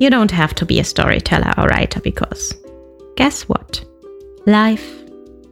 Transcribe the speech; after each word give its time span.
You 0.00 0.10
don't 0.10 0.30
have 0.30 0.54
to 0.54 0.64
be 0.64 0.78
a 0.78 0.84
storyteller 0.84 1.52
or 1.58 1.66
writer 1.66 2.00
because 2.00 2.54
guess 3.16 3.48
what? 3.48 3.84
Life 4.46 5.02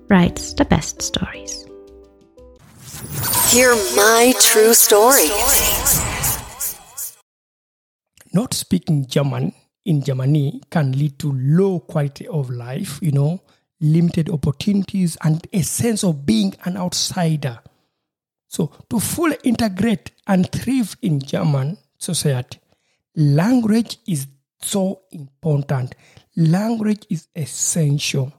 writes 0.09 0.55
the 0.55 0.65
best 0.65 1.03
stories. 1.03 1.65
Hear 3.51 3.75
my 3.97 4.33
true 4.41 4.73
story. 4.73 5.31
Not 8.33 8.55
speaking 8.55 9.07
German 9.07 9.53
in 9.85 10.05
Germany 10.05 10.61
can 10.71 10.93
lead 10.93 11.19
to 11.19 11.33
low 11.33 11.81
quality 11.81 12.29
of 12.29 12.49
life, 12.49 13.01
you 13.03 13.11
know, 13.11 13.43
limited 13.81 14.31
opportunities, 14.31 15.17
and 15.25 15.45
a 15.53 15.63
sense 15.63 16.05
of 16.05 16.25
being 16.25 16.55
an 16.65 16.77
outsider. 16.77 17.59
So, 18.47 18.71
to 18.91 19.01
fully 19.01 19.39
integrate 19.43 20.13
and 20.29 20.51
thrive 20.53 20.97
in 21.03 21.21
German 21.21 21.79
society, 21.99 22.61
language 23.17 23.99
is 24.07 24.29
so 24.61 25.03
important. 25.13 25.95
Language 26.37 27.07
is 27.11 27.29
essential. 27.35 28.33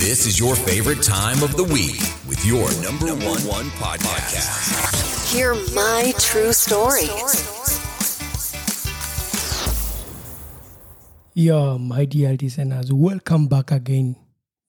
This 0.00 0.26
is 0.26 0.38
your 0.38 0.56
favorite 0.56 1.02
time 1.02 1.42
of 1.42 1.56
the 1.56 1.64
week 1.64 2.00
with 2.26 2.44
your 2.46 2.66
number 2.82 3.08
one, 3.26 3.42
one 3.46 3.70
podcast. 3.76 5.32
Hear 5.32 5.54
my 5.74 6.12
true 6.18 6.52
story. 6.52 7.08
Yeah, 11.34 11.76
my 11.78 12.06
dear 12.06 12.36
listeners, 12.40 12.92
welcome 12.92 13.46
back 13.46 13.70
again 13.70 14.16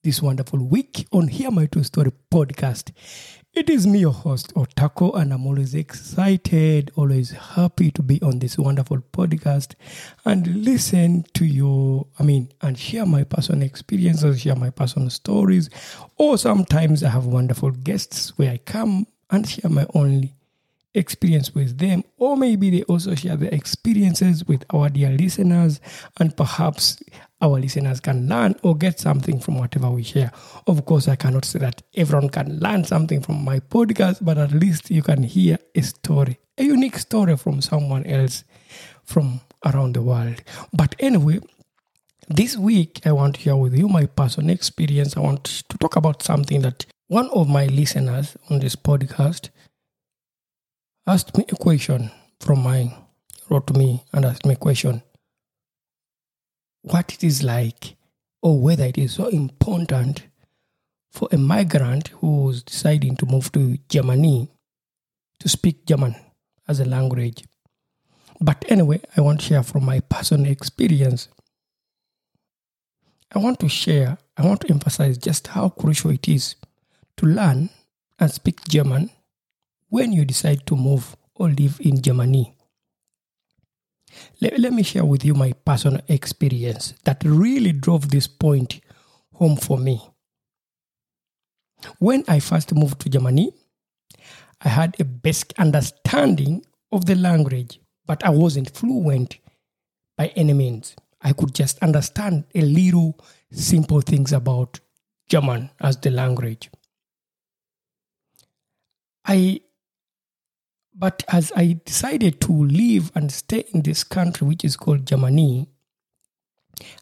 this 0.04 0.20
wonderful 0.20 0.58
week 0.58 1.06
on 1.12 1.28
Hear 1.28 1.52
My 1.52 1.66
True 1.66 1.84
Story 1.84 2.10
podcast. 2.28 2.90
It 3.54 3.70
is 3.70 3.86
me, 3.86 4.00
your 4.00 4.12
host, 4.12 4.52
Otako, 4.54 5.16
and 5.16 5.32
I'm 5.32 5.46
always 5.46 5.74
excited, 5.74 6.90
always 6.96 7.30
happy 7.30 7.92
to 7.92 8.02
be 8.02 8.20
on 8.20 8.40
this 8.40 8.58
wonderful 8.58 8.98
podcast 9.12 9.74
and 10.24 10.64
listen 10.64 11.24
to 11.34 11.44
your, 11.44 12.08
I 12.18 12.24
mean, 12.24 12.50
and 12.62 12.76
share 12.76 13.06
my 13.06 13.22
personal 13.22 13.62
experiences, 13.62 14.40
share 14.40 14.56
my 14.56 14.70
personal 14.70 15.08
stories. 15.08 15.70
Or 16.16 16.36
sometimes 16.36 17.04
I 17.04 17.10
have 17.10 17.26
wonderful 17.26 17.70
guests 17.70 18.36
where 18.36 18.50
I 18.50 18.56
come 18.56 19.06
and 19.30 19.48
share 19.48 19.70
my 19.70 19.86
only 19.94 20.32
experience 20.94 21.54
with 21.54 21.78
them, 21.78 22.04
or 22.18 22.36
maybe 22.36 22.70
they 22.70 22.82
also 22.84 23.14
share 23.14 23.36
their 23.36 23.52
experiences 23.52 24.46
with 24.46 24.64
our 24.70 24.88
dear 24.88 25.10
listeners, 25.10 25.80
and 26.18 26.36
perhaps 26.36 27.02
our 27.40 27.58
listeners 27.58 28.00
can 28.00 28.28
learn 28.28 28.54
or 28.62 28.76
get 28.76 29.00
something 29.00 29.40
from 29.40 29.58
whatever 29.58 29.90
we 29.90 30.02
share. 30.02 30.30
Of 30.66 30.84
course, 30.84 31.08
I 31.08 31.16
cannot 31.16 31.44
say 31.44 31.58
that 31.58 31.82
everyone 31.96 32.28
can 32.28 32.58
learn 32.60 32.84
something 32.84 33.20
from 33.20 33.44
my 33.44 33.60
podcast, 33.60 34.24
but 34.24 34.38
at 34.38 34.52
least 34.52 34.90
you 34.90 35.02
can 35.02 35.22
hear 35.22 35.58
a 35.74 35.82
story, 35.82 36.38
a 36.58 36.64
unique 36.64 36.98
story 36.98 37.36
from 37.36 37.60
someone 37.60 38.04
else 38.06 38.44
from 39.04 39.40
around 39.64 39.94
the 39.94 40.02
world. 40.02 40.42
But 40.72 40.94
anyway, 40.98 41.40
this 42.28 42.56
week 42.56 43.00
I 43.04 43.12
want 43.12 43.36
to 43.36 43.40
share 43.40 43.56
with 43.56 43.74
you 43.74 43.88
my 43.88 44.06
personal 44.06 44.50
experience. 44.50 45.16
I 45.16 45.20
want 45.20 45.44
to 45.44 45.78
talk 45.78 45.96
about 45.96 46.22
something 46.22 46.62
that 46.62 46.86
one 47.08 47.28
of 47.30 47.48
my 47.48 47.66
listeners 47.66 48.36
on 48.50 48.60
this 48.60 48.76
podcast 48.76 49.50
asked 51.06 51.36
me 51.36 51.44
a 51.50 51.56
question 51.56 52.10
from 52.40 52.62
mine, 52.62 52.94
wrote 53.50 53.66
to 53.66 53.74
me 53.74 54.04
and 54.12 54.24
asked 54.24 54.46
me 54.46 54.54
a 54.54 54.56
question 54.56 55.02
what 56.82 57.12
it 57.12 57.24
is 57.24 57.42
like 57.42 57.96
or 58.40 58.60
whether 58.60 58.84
it 58.84 58.98
is 58.98 59.12
so 59.12 59.26
important 59.28 60.26
for 61.10 61.28
a 61.32 61.38
migrant 61.38 62.08
who 62.08 62.50
is 62.50 62.62
deciding 62.62 63.16
to 63.16 63.26
move 63.26 63.50
to 63.52 63.78
Germany 63.88 64.48
to 65.38 65.48
speak 65.48 65.86
German 65.86 66.14
as 66.68 66.80
a 66.80 66.84
language. 66.84 67.44
But 68.40 68.64
anyway, 68.68 69.00
I 69.16 69.20
want 69.20 69.40
to 69.40 69.46
share 69.46 69.62
from 69.62 69.84
my 69.84 70.00
personal 70.00 70.50
experience. 70.50 71.28
I 73.34 73.38
want 73.38 73.60
to 73.60 73.68
share, 73.68 74.18
I 74.36 74.46
want 74.46 74.62
to 74.62 74.70
emphasize 74.70 75.18
just 75.18 75.48
how 75.48 75.68
crucial 75.68 76.10
it 76.10 76.28
is 76.28 76.56
to 77.16 77.26
learn 77.26 77.70
and 78.18 78.30
speak 78.30 78.64
German 78.68 79.10
when 79.92 80.10
you 80.10 80.24
decide 80.24 80.66
to 80.66 80.74
move 80.74 81.14
or 81.34 81.50
live 81.50 81.78
in 81.82 82.00
Germany. 82.00 82.56
Let, 84.40 84.58
let 84.58 84.72
me 84.72 84.82
share 84.82 85.04
with 85.04 85.22
you 85.22 85.34
my 85.34 85.52
personal 85.52 86.00
experience 86.08 86.94
that 87.04 87.22
really 87.26 87.72
drove 87.72 88.08
this 88.08 88.26
point 88.26 88.80
home 89.34 89.56
for 89.56 89.76
me. 89.76 90.00
When 91.98 92.24
I 92.26 92.40
first 92.40 92.74
moved 92.74 93.02
to 93.02 93.10
Germany, 93.10 93.52
I 94.62 94.70
had 94.70 94.96
a 94.98 95.04
basic 95.04 95.52
understanding 95.58 96.64
of 96.90 97.04
the 97.04 97.14
language, 97.14 97.78
but 98.06 98.24
I 98.24 98.30
wasn't 98.30 98.70
fluent 98.70 99.40
by 100.16 100.28
any 100.28 100.54
means. 100.54 100.96
I 101.20 101.34
could 101.34 101.54
just 101.54 101.78
understand 101.80 102.44
a 102.54 102.62
little 102.62 103.18
simple 103.50 104.00
things 104.00 104.32
about 104.32 104.80
German 105.28 105.68
as 105.82 105.98
the 105.98 106.10
language. 106.10 106.70
I 109.26 109.60
but 111.02 111.24
as 111.26 111.50
I 111.56 111.80
decided 111.84 112.40
to 112.42 112.52
live 112.52 113.10
and 113.16 113.32
stay 113.32 113.64
in 113.74 113.82
this 113.82 114.04
country, 114.04 114.46
which 114.46 114.64
is 114.64 114.76
called 114.76 115.04
Germany, 115.04 115.66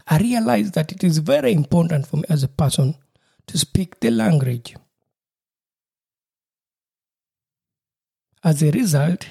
I 0.09 0.17
realized 0.17 0.73
that 0.73 0.91
it 0.91 1.05
is 1.05 1.19
very 1.19 1.53
important 1.53 2.07
for 2.07 2.17
me 2.17 2.25
as 2.31 2.43
a 2.43 2.49
person 2.49 2.97
to 3.47 3.59
speak 3.59 4.01
the 4.01 4.11
language. 4.11 4.75
As 8.43 8.63
a 8.63 8.71
result, 8.71 9.27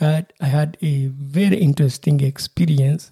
I 0.00 0.24
had, 0.40 0.76
a 0.80 1.06
very 1.06 1.56
interesting 1.56 2.20
experience 2.20 3.10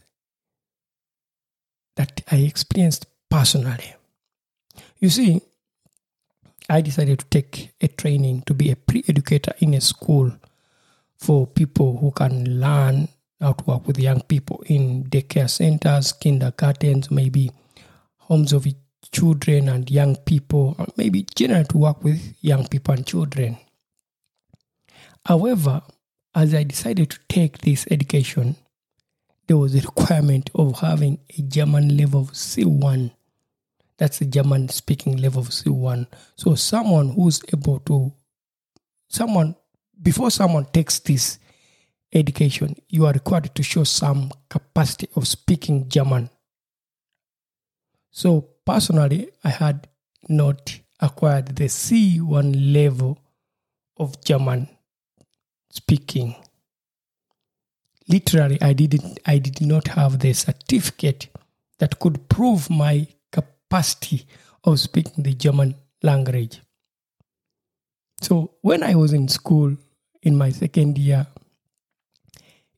that 1.96 2.20
I 2.30 2.36
experienced 2.36 3.06
personally. 3.28 3.96
You 5.00 5.08
see, 5.08 5.42
I 6.68 6.80
decided 6.80 7.20
to 7.20 7.26
take 7.26 7.72
a 7.80 7.88
training 7.88 8.42
to 8.46 8.54
be 8.54 8.70
a 8.70 8.76
pre 8.76 9.04
educator 9.08 9.52
in 9.60 9.74
a 9.74 9.80
school 9.80 10.32
for 11.16 11.46
people 11.46 11.98
who 11.98 12.10
can 12.10 12.60
learn 12.60 13.08
how 13.40 13.52
to 13.52 13.64
work 13.64 13.86
with 13.86 13.98
young 13.98 14.20
people 14.22 14.62
in 14.66 15.04
daycare 15.04 15.50
centers, 15.50 16.12
kindergartens, 16.12 17.10
maybe 17.10 17.50
homes 18.18 18.52
of 18.52 18.66
children 19.10 19.68
and 19.68 19.90
young 19.90 20.16
people, 20.16 20.76
or 20.78 20.86
maybe 20.96 21.26
generally 21.34 21.64
to 21.64 21.78
work 21.78 22.02
with 22.04 22.34
young 22.40 22.66
people 22.68 22.94
and 22.94 23.06
children. 23.06 23.58
However, 25.26 25.82
as 26.34 26.54
I 26.54 26.62
decided 26.62 27.10
to 27.10 27.18
take 27.28 27.58
this 27.58 27.86
education, 27.90 28.56
there 29.46 29.56
was 29.58 29.74
a 29.74 29.80
requirement 29.80 30.50
of 30.54 30.80
having 30.80 31.18
a 31.36 31.42
German 31.42 31.96
level 31.96 32.22
of 32.22 32.32
C1 32.32 33.10
that's 33.98 34.18
the 34.18 34.26
German 34.26 34.68
speaking 34.68 35.16
level 35.16 35.42
of 35.42 35.48
C1. 35.48 36.06
So 36.36 36.54
someone 36.54 37.10
who's 37.10 37.40
able 37.52 37.80
to, 37.80 38.12
someone, 39.08 39.56
before 40.00 40.30
someone 40.30 40.66
takes 40.66 40.98
this 41.00 41.38
education, 42.12 42.76
you 42.88 43.06
are 43.06 43.12
required 43.12 43.54
to 43.54 43.62
show 43.62 43.84
some 43.84 44.30
capacity 44.48 45.08
of 45.16 45.28
speaking 45.28 45.88
German. 45.88 46.30
So 48.10 48.48
personally, 48.64 49.30
I 49.44 49.50
had 49.50 49.88
not 50.28 50.78
acquired 51.00 51.56
the 51.56 51.64
C1 51.64 52.72
level 52.72 53.18
of 53.96 54.22
German 54.24 54.68
speaking. 55.70 56.36
literally 58.08 58.58
I 58.60 58.72
didn't 58.72 59.20
I 59.26 59.38
did 59.38 59.60
not 59.60 59.88
have 59.88 60.18
the 60.18 60.32
certificate 60.32 61.28
that 61.78 61.98
could 61.98 62.28
prove 62.28 62.68
my 62.70 63.06
capacity 63.72 64.26
of 64.64 64.78
speaking 64.78 65.24
the 65.24 65.32
German 65.32 65.74
language. 66.02 66.60
So 68.20 68.52
when 68.60 68.82
I 68.82 68.94
was 68.94 69.14
in 69.14 69.28
school 69.28 69.74
in 70.22 70.36
my 70.36 70.50
second 70.50 70.98
year, 70.98 71.26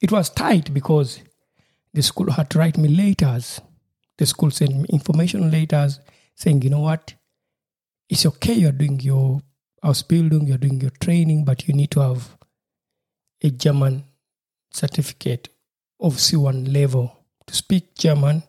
it 0.01 0.13
was 0.13 0.31
tight 0.31 0.73
because 0.73 1.21
the 1.93 2.01
school 2.01 2.31
had 2.31 2.49
to 2.51 2.61
write 2.61 2.79
me 2.79 2.89
letters. 2.89 3.61
The 4.19 4.27
school 4.27 4.53
sent 4.53 4.77
me 4.77 4.87
information 4.89 5.51
letters 5.51 5.99
saying, 6.37 6.63
you 6.63 6.71
know 6.71 6.79
what, 6.79 7.15
it's 8.09 8.25
okay 8.27 8.55
you're 8.55 8.71
doing 8.71 9.01
your 9.01 9.41
Ausbildung, 9.85 10.47
you're 10.47 10.59
doing 10.59 10.81
your 10.81 10.93
training, 11.01 11.45
but 11.45 11.67
you 11.67 11.75
need 11.75 11.91
to 11.91 12.01
have 12.01 12.37
a 13.43 13.51
German 13.51 14.05
certificate 14.71 15.49
of 15.99 16.15
C1 16.15 16.73
level 16.73 17.19
to 17.49 17.55
speak 17.55 17.97
German 17.97 18.45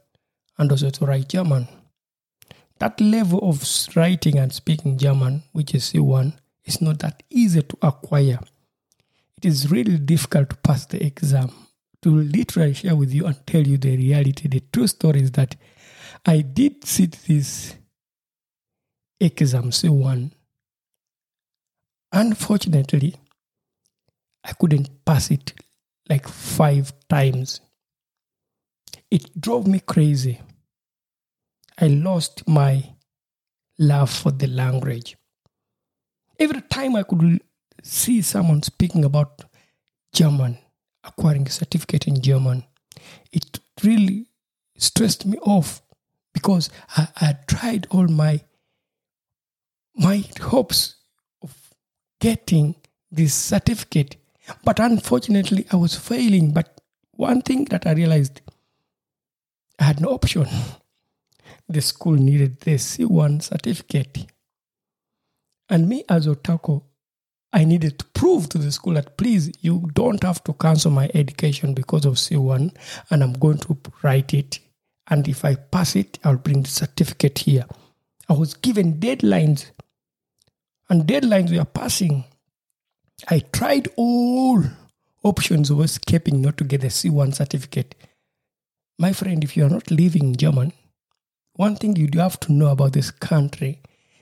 and 0.59 0.71
also 0.71 0.92
to 0.92 1.06
write 1.07 1.30
German. 1.30 1.68
That 2.80 3.00
level 3.00 3.39
of 3.50 3.63
writing 3.95 4.38
and 4.38 4.51
speaking 4.51 4.98
German, 4.98 5.44
which 5.54 5.74
is 5.74 5.92
C1, 5.92 6.33
is 6.66 6.81
not 6.81 7.00
that 7.00 7.24
easy 7.30 7.62
to 7.62 7.77
acquire. 7.81 8.39
It 9.38 9.45
is 9.45 9.72
really 9.72 9.98
difficult 9.98 10.50
to 10.50 10.57
pass 10.57 10.86
the 10.86 11.04
exam. 11.04 11.51
To 12.01 12.10
literally 12.10 12.74
share 12.74 12.95
with 12.95 13.13
you 13.13 13.25
and 13.25 13.48
tell 13.48 13.66
you 13.66 13.77
the 13.77 13.98
reality, 13.98 14.48
the 14.48 14.62
true 14.72 14.88
story 14.88 15.22
is 15.22 15.31
that 15.31 15.56
I 16.25 16.42
did 16.42 16.86
sit 16.86 17.13
this 17.27 17.75
exam 19.19 19.71
C1. 19.71 20.31
Unfortunately, 22.12 23.16
I 24.44 24.54
couldn't 24.54 25.04
pass 25.06 25.31
it 25.31 25.54
like 26.10 26.28
five 26.28 26.94
times. 27.10 27.62
It 29.10 29.39
drove 29.39 29.66
me 29.66 29.80
crazy. 29.80 30.42
I 31.80 31.88
lost 31.88 32.48
my 32.48 32.83
love 33.77 34.10
for 34.10 34.31
the 34.31 34.48
language. 34.48 35.18
Every 36.39 36.62
time 36.62 36.95
I 36.95 37.04
could 37.04 37.42
see 37.83 38.22
someone 38.22 38.63
speaking 38.63 39.06
about 39.06 39.44
German, 40.13 40.57
acquiring 41.04 41.48
a 41.48 41.51
certificate 41.51 42.07
in 42.07 42.22
German, 42.22 42.63
it 43.31 43.60
really 43.83 44.27
stressed 44.77 45.25
me 45.25 45.38
off 45.39 45.81
because 46.33 46.69
I, 46.98 47.07
I 47.18 47.38
tried 47.48 47.88
all 47.92 48.07
my 48.07 48.42
my 49.98 50.24
hopes 50.42 50.95
of 51.42 51.56
getting 52.19 52.75
this 53.12 53.33
certificate 53.33 54.18
but 54.63 54.80
unfortunately, 54.80 55.66
I 55.71 55.75
was 55.75 55.95
failing. 55.95 56.51
But 56.51 56.81
one 57.12 57.42
thing 57.42 57.66
that 57.66 57.88
I 57.88 57.94
realized, 57.94 58.42
I 59.80 59.86
had 59.86 60.01
no 60.01 60.10
option. 60.10 60.48
The 61.68 61.82
school 61.82 62.14
needed 62.14 62.60
the 62.62 62.76
C1 62.76 63.42
certificate. 63.42 64.28
And 65.68 65.90
me 65.90 66.04
as 66.08 66.28
Otako, 66.28 66.84
I 67.52 67.64
needed 67.64 67.98
to 68.00 68.06
prove 68.08 68.50
to 68.50 68.58
the 68.58 68.72
school 68.72 68.94
that 68.94 69.18
please, 69.18 69.52
you 69.62 69.90
don't 69.94 70.22
have 70.24 70.44
to 70.44 70.54
cancel 70.54 70.92
my 70.92 71.10
education 71.14 71.74
because 71.74 72.06
of 72.06 72.16
C1, 72.16 72.76
and 73.10 73.24
I'm 73.24 73.34
going 73.34 73.58
to 73.60 73.78
write 74.04 74.34
it. 74.34 74.60
And 75.08 75.28
if 75.28 75.46
I 75.46 75.56
pass 75.56 75.96
it, 75.96 76.20
I'll 76.24 76.36
bring 76.36 76.64
the 76.64 76.70
certificate 76.70 77.40
here. 77.40 77.66
I 78.28 78.34
was 78.34 78.56
given 78.56 79.00
deadlines, 79.00 79.72
and 80.90 81.08
deadlines 81.08 81.56
were 81.56 81.66
passing. 81.66 82.26
I 83.30 83.40
tried 83.40 83.88
all 83.96 84.64
options 85.24 85.70
of 85.70 85.80
escaping 85.82 86.42
not 86.42 86.58
to 86.58 86.64
get 86.64 86.82
the 86.82 86.88
C1 86.88 87.36
certificate. 87.36 87.96
My 89.00 89.14
friend, 89.14 89.44
if 89.44 89.56
you 89.56 89.66
are 89.66 89.70
not 89.70 89.90
living 89.90 90.24
in 90.24 90.36
German, 90.36 90.74
one 91.56 91.75
thing 91.75 91.96
you 91.96 92.07
do 92.07 92.19
have 92.19 92.40
to 92.42 92.52
know 92.52 92.68
about 92.68 92.94
this 92.94 93.12
country 93.12 93.81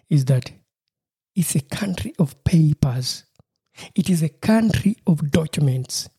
is 0.09 0.25
that 0.25 0.51
it's 1.35 1.55
a 1.55 1.61
country 1.61 2.13
of 2.19 2.43
papers. 2.43 3.23
It 3.95 4.09
is 4.09 4.21
a 4.21 4.29
country 4.29 4.97
of 5.07 5.31
documents. 5.31 6.09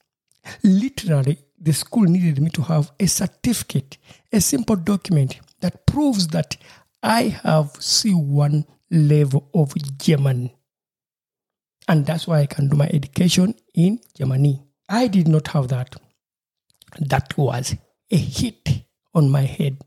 Literally, 0.63 1.39
the 1.59 1.73
school 1.73 2.03
needed 2.03 2.41
me 2.41 2.51
to 2.51 2.63
have 2.63 2.91
a 2.99 3.07
certificate, 3.07 3.97
a 4.33 4.41
simple 4.41 4.77
document 4.77 5.39
that 5.61 5.87
proves 5.87 6.27
that 6.29 6.57
I 7.03 7.23
have 7.43 7.73
C1 7.75 8.67
level 8.91 9.49
of 9.55 9.73
German. 9.99 10.51
And 11.87 12.07
that's 12.07 12.27
why 12.27 12.41
I 12.41 12.47
can 12.47 12.69
do 12.69 12.77
my 12.77 12.89
education 12.93 13.55
in 13.75 14.01
Germany. 14.17 14.63
I 14.89 15.07
did 15.07 15.29
not 15.29 15.49
have 15.49 15.69
that. 15.69 15.95
That 16.99 17.37
was 17.39 17.77
a 18.11 18.17
hit 18.17 18.85
on 19.15 19.31
my 19.31 19.43
head. 19.43 19.79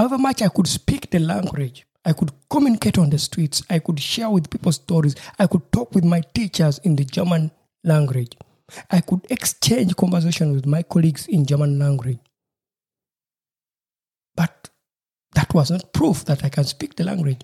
However 0.00 0.16
much 0.16 0.40
I 0.40 0.48
could 0.48 0.66
speak 0.66 1.10
the 1.10 1.18
language, 1.18 1.86
I 2.06 2.14
could 2.14 2.32
communicate 2.48 2.96
on 2.96 3.10
the 3.10 3.18
streets, 3.18 3.62
I 3.68 3.80
could 3.80 4.00
share 4.00 4.30
with 4.30 4.48
people 4.48 4.72
stories, 4.72 5.14
I 5.38 5.46
could 5.46 5.70
talk 5.70 5.94
with 5.94 6.04
my 6.04 6.22
teachers 6.32 6.78
in 6.78 6.96
the 6.96 7.04
German 7.04 7.50
language. 7.84 8.34
I 8.90 9.02
could 9.02 9.26
exchange 9.28 9.94
conversation 9.96 10.52
with 10.52 10.64
my 10.64 10.82
colleagues 10.84 11.26
in 11.26 11.44
German 11.44 11.78
language. 11.78 12.18
But 14.34 14.70
that 15.34 15.52
was 15.52 15.70
not 15.70 15.92
proof 15.92 16.24
that 16.24 16.44
I 16.46 16.48
can 16.48 16.64
speak 16.64 16.96
the 16.96 17.04
language 17.04 17.42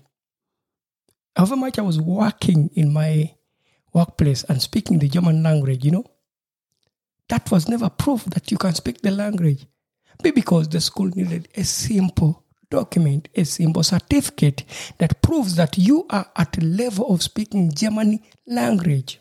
however 1.37 1.55
much 1.55 1.77
I 1.77 1.83
was 1.83 2.01
working 2.01 2.71
in 2.73 2.91
my 2.91 3.35
workplace 3.93 4.43
and 4.45 4.59
speaking 4.59 4.97
the 4.97 5.07
German 5.07 5.43
language, 5.43 5.85
you 5.85 5.91
know, 5.91 6.05
that 7.29 7.51
was 7.51 7.69
never 7.69 7.89
proof 7.89 8.25
that 8.25 8.49
you 8.49 8.57
can 8.57 8.73
speak 8.73 9.01
the 9.01 9.11
language. 9.11 9.67
Maybe 10.23 10.41
because 10.41 10.67
the 10.67 10.81
school 10.81 11.11
needed 11.13 11.47
a 11.53 11.63
simple 11.63 12.46
document, 12.69 13.29
a 13.35 13.43
simple 13.43 13.83
certificate 13.83 14.63
that 14.97 15.21
proves 15.21 15.55
that 15.55 15.77
you 15.77 16.05
are 16.09 16.27
at 16.35 16.57
a 16.57 16.61
level 16.61 17.13
of 17.13 17.23
speaking 17.23 17.73
German 17.73 18.19
language. 18.45 19.19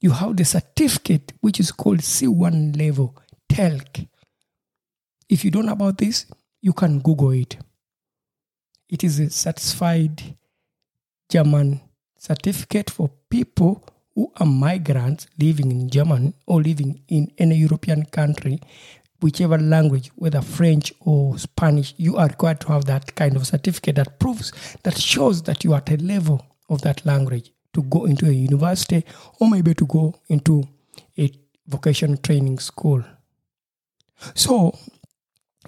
You 0.00 0.10
have 0.10 0.36
the 0.36 0.44
certificate 0.44 1.32
which 1.40 1.60
is 1.60 1.72
called 1.72 2.00
C1 2.00 2.76
level, 2.76 3.16
TELC. 3.48 4.08
If 5.28 5.44
you 5.44 5.50
don't 5.50 5.66
know 5.66 5.72
about 5.72 5.98
this, 5.98 6.26
you 6.60 6.72
can 6.72 7.00
Google 7.00 7.30
it. 7.30 7.56
It 8.88 9.04
is 9.04 9.18
a 9.20 9.30
satisfied 9.30 10.36
German 11.30 11.80
certificate 12.18 12.90
for 12.90 13.10
people 13.30 13.82
who 14.14 14.30
are 14.36 14.46
migrants 14.46 15.26
living 15.38 15.70
in 15.70 15.88
Germany 15.88 16.34
or 16.46 16.60
living 16.60 17.02
in 17.08 17.32
any 17.38 17.56
European 17.56 18.04
country, 18.04 18.60
whichever 19.22 19.58
language, 19.58 20.10
whether 20.16 20.42
French 20.42 20.92
or 21.00 21.38
Spanish, 21.38 21.94
you 21.96 22.16
are 22.16 22.26
required 22.26 22.60
to 22.60 22.68
have 22.68 22.84
that 22.86 23.14
kind 23.14 23.36
of 23.36 23.46
certificate 23.46 23.96
that 23.96 24.18
proves, 24.18 24.52
that 24.82 24.98
shows 24.98 25.42
that 25.42 25.64
you 25.64 25.72
are 25.72 25.78
at 25.78 25.90
a 25.90 25.96
level 25.96 26.44
of 26.68 26.82
that 26.82 27.04
language 27.06 27.52
to 27.74 27.82
go 27.84 28.04
into 28.04 28.26
a 28.26 28.32
university 28.32 29.04
or 29.40 29.48
maybe 29.48 29.74
to 29.74 29.86
go 29.86 30.14
into 30.28 30.64
a 31.18 31.30
vocational 31.66 32.16
training 32.16 32.58
school. 32.58 33.02
So, 34.34 34.78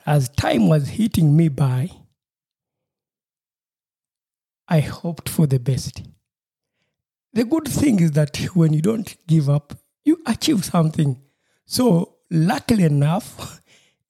as 0.06 0.28
time 0.30 0.68
was 0.68 0.88
hitting 0.88 1.36
me 1.36 1.48
by, 1.48 1.90
I 4.68 4.80
hoped 4.80 5.28
for 5.28 5.46
the 5.46 5.58
best. 5.58 6.02
The 7.32 7.44
good 7.44 7.68
thing 7.68 8.00
is 8.00 8.12
that 8.12 8.36
when 8.54 8.72
you 8.72 8.80
don't 8.80 9.16
give 9.26 9.50
up, 9.50 9.76
you 10.04 10.22
achieve 10.26 10.64
something. 10.64 11.20
So, 11.66 12.13
luckily 12.30 12.84
enough, 12.84 13.60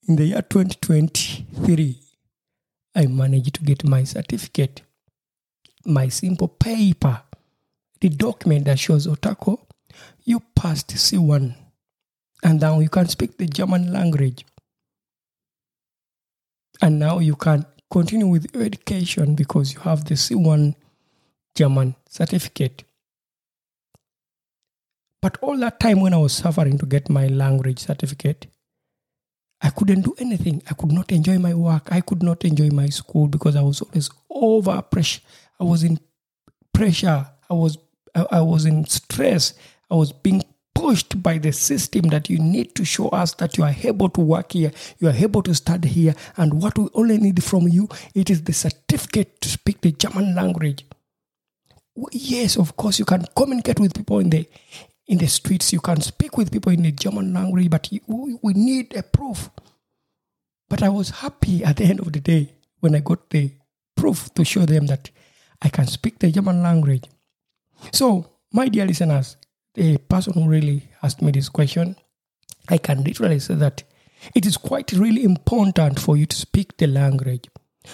in 0.07 0.15
the 0.15 0.25
year 0.25 0.41
2023, 0.41 1.99
I 2.95 3.05
managed 3.07 3.55
to 3.55 3.63
get 3.63 3.83
my 3.83 4.03
certificate, 4.03 4.81
my 5.85 6.07
simple 6.07 6.47
paper, 6.47 7.21
the 7.99 8.09
document 8.09 8.65
that 8.65 8.79
shows 8.79 9.07
Otako, 9.07 9.59
you 10.23 10.41
passed 10.55 10.89
C1, 10.89 11.55
and 12.43 12.61
now 12.61 12.79
you 12.79 12.89
can 12.89 13.07
speak 13.07 13.37
the 13.37 13.47
German 13.47 13.91
language. 13.91 14.45
And 16.81 16.99
now 16.99 17.19
you 17.19 17.35
can 17.35 17.65
continue 17.89 18.27
with 18.27 18.53
your 18.53 18.63
education 18.63 19.35
because 19.35 19.73
you 19.73 19.79
have 19.81 20.05
the 20.05 20.15
C1 20.15 20.75
German 21.55 21.95
certificate. 22.09 22.83
But 25.25 25.39
all 25.41 25.57
that 25.57 25.79
time 25.79 26.01
when 26.01 26.13
I 26.13 26.17
was 26.17 26.33
suffering 26.33 26.77
to 26.77 26.85
get 26.85 27.09
my 27.09 27.25
language 27.25 27.79
certificate, 27.79 28.45
I 29.59 29.71
couldn't 29.71 30.01
do 30.01 30.13
anything. 30.19 30.61
I 30.69 30.75
could 30.75 30.91
not 30.91 31.11
enjoy 31.11 31.39
my 31.39 31.55
work. 31.55 31.87
I 31.91 32.01
could 32.01 32.21
not 32.21 32.45
enjoy 32.45 32.69
my 32.69 32.89
school 32.89 33.27
because 33.27 33.55
I 33.55 33.63
was 33.63 33.81
always 33.81 34.11
over 34.29 34.79
pressure. 34.83 35.21
I 35.59 35.63
was 35.63 35.81
in 35.81 35.99
pressure. 36.71 37.25
I 37.49 37.53
was 37.55 37.79
I, 38.13 38.27
I 38.33 38.41
was 38.41 38.65
in 38.65 38.85
stress. 38.85 39.55
I 39.89 39.95
was 39.95 40.11
being 40.11 40.43
pushed 40.75 41.23
by 41.23 41.39
the 41.39 41.51
system 41.51 42.09
that 42.09 42.29
you 42.29 42.37
need 42.37 42.75
to 42.75 42.85
show 42.85 43.09
us 43.09 43.33
that 43.33 43.57
you 43.57 43.63
are 43.63 43.73
able 43.81 44.09
to 44.09 44.21
work 44.21 44.51
here, 44.51 44.73
you 44.99 45.07
are 45.07 45.15
able 45.15 45.41
to 45.41 45.55
study 45.55 45.87
here, 45.87 46.13
and 46.37 46.61
what 46.61 46.77
we 46.77 46.87
only 46.93 47.17
need 47.17 47.43
from 47.43 47.67
you 47.67 47.89
it 48.13 48.29
is 48.29 48.43
the 48.43 48.53
certificate 48.53 49.41
to 49.41 49.49
speak 49.49 49.81
the 49.81 49.91
German 49.91 50.35
language. 50.35 50.85
Yes, 52.11 52.57
of 52.57 52.75
course, 52.75 52.99
you 52.99 53.05
can 53.05 53.25
communicate 53.35 53.79
with 53.79 53.95
people 53.95 54.19
in 54.19 54.29
the 54.29 54.45
in 55.07 55.17
the 55.17 55.27
streets. 55.27 55.71
You 55.73 55.79
can 55.81 56.01
speak 56.01 56.37
with 56.37 56.51
people 56.51 56.71
in 56.71 56.83
the 56.83 56.91
German 56.91 57.33
language, 57.33 57.69
but 57.69 57.91
you, 57.91 57.99
we- 58.07 58.37
we 58.41 58.53
need 58.53 58.95
a 58.95 59.03
proof. 59.03 59.49
But 60.69 60.81
I 60.83 60.89
was 60.89 61.09
happy 61.09 61.63
at 61.63 61.77
the 61.77 61.85
end 61.85 61.99
of 61.99 62.11
the 62.11 62.19
day 62.19 62.53
when 62.79 62.95
I 62.95 62.99
got 62.99 63.29
the 63.29 63.51
proof 63.95 64.33
to 64.33 64.43
show 64.43 64.65
them 64.65 64.87
that 64.87 65.09
I 65.61 65.69
can 65.69 65.87
speak 65.87 66.19
the 66.19 66.31
German 66.31 66.61
language. 66.63 67.05
So, 67.91 68.29
my 68.51 68.67
dear 68.67 68.85
listeners, 68.85 69.37
the 69.75 69.97
person 69.97 70.33
who 70.33 70.47
really 70.47 70.89
asked 71.03 71.21
me 71.21 71.31
this 71.31 71.49
question, 71.49 71.95
I 72.69 72.77
can 72.77 73.03
literally 73.03 73.39
say 73.39 73.55
that 73.55 73.83
it 74.33 74.45
is 74.45 74.57
quite 74.57 74.91
really 74.93 75.23
important 75.23 75.99
for 75.99 76.17
you 76.17 76.25
to 76.25 76.35
speak 76.35 76.77
the 76.77 76.87
language. 76.87 77.47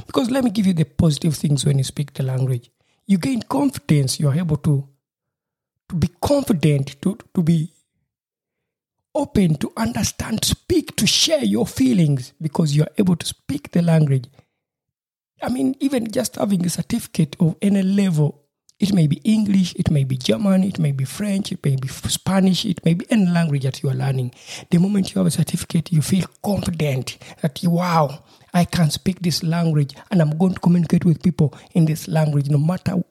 Because 0.07 0.31
let 0.31 0.43
me 0.45 0.49
give 0.49 0.65
you 0.67 0.73
the 0.73 0.85
positive 0.85 1.35
things 1.35 1.65
when 1.65 1.77
you 1.77 1.83
speak 1.83 2.13
the 2.13 2.23
language. 2.23 2.71
You 3.05 3.17
gain 3.17 3.41
confidence, 3.41 4.19
you 4.19 4.29
are 4.29 4.35
able 4.35 4.57
to, 4.57 4.87
to 5.91 5.97
be 5.97 6.09
confident, 6.21 7.01
to, 7.01 7.17
to 7.35 7.43
be 7.43 7.69
open 9.13 9.55
to 9.55 9.73
understand, 9.75 10.43
speak, 10.45 10.95
to 10.95 11.05
share 11.05 11.43
your 11.43 11.67
feelings 11.67 12.31
because 12.41 12.73
you 12.73 12.83
are 12.83 12.91
able 12.97 13.17
to 13.17 13.25
speak 13.25 13.71
the 13.71 13.81
language. 13.81 14.23
I 15.43 15.49
mean, 15.49 15.75
even 15.81 16.09
just 16.09 16.37
having 16.37 16.65
a 16.65 16.69
certificate 16.69 17.35
of 17.41 17.57
any 17.61 17.83
level, 17.83 18.41
it 18.79 18.93
may 18.93 19.05
be 19.05 19.17
English, 19.25 19.75
it 19.75 19.91
may 19.91 20.05
be 20.05 20.15
German, 20.15 20.63
it 20.63 20.79
may 20.79 20.93
be 20.93 21.03
French, 21.03 21.51
it 21.51 21.63
may 21.65 21.75
be 21.75 21.89
Spanish, 21.89 22.63
it 22.63 22.83
may 22.85 22.93
be 22.93 23.05
any 23.11 23.25
language 23.25 23.63
that 23.63 23.83
you 23.83 23.89
are 23.89 23.93
learning. 23.93 24.33
The 24.69 24.77
moment 24.77 25.13
you 25.13 25.19
have 25.19 25.27
a 25.27 25.31
certificate, 25.31 25.91
you 25.91 26.01
feel 26.01 26.25
confident 26.41 27.17
that, 27.41 27.59
wow, 27.63 28.23
I 28.53 28.63
can 28.63 28.91
speak 28.91 29.19
this 29.19 29.43
language 29.43 29.93
and 30.09 30.21
I'm 30.21 30.37
going 30.37 30.53
to 30.53 30.59
communicate 30.61 31.03
with 31.03 31.21
people 31.21 31.53
in 31.73 31.83
this 31.83 32.07
language 32.07 32.49
no 32.49 32.59
matter 32.59 33.03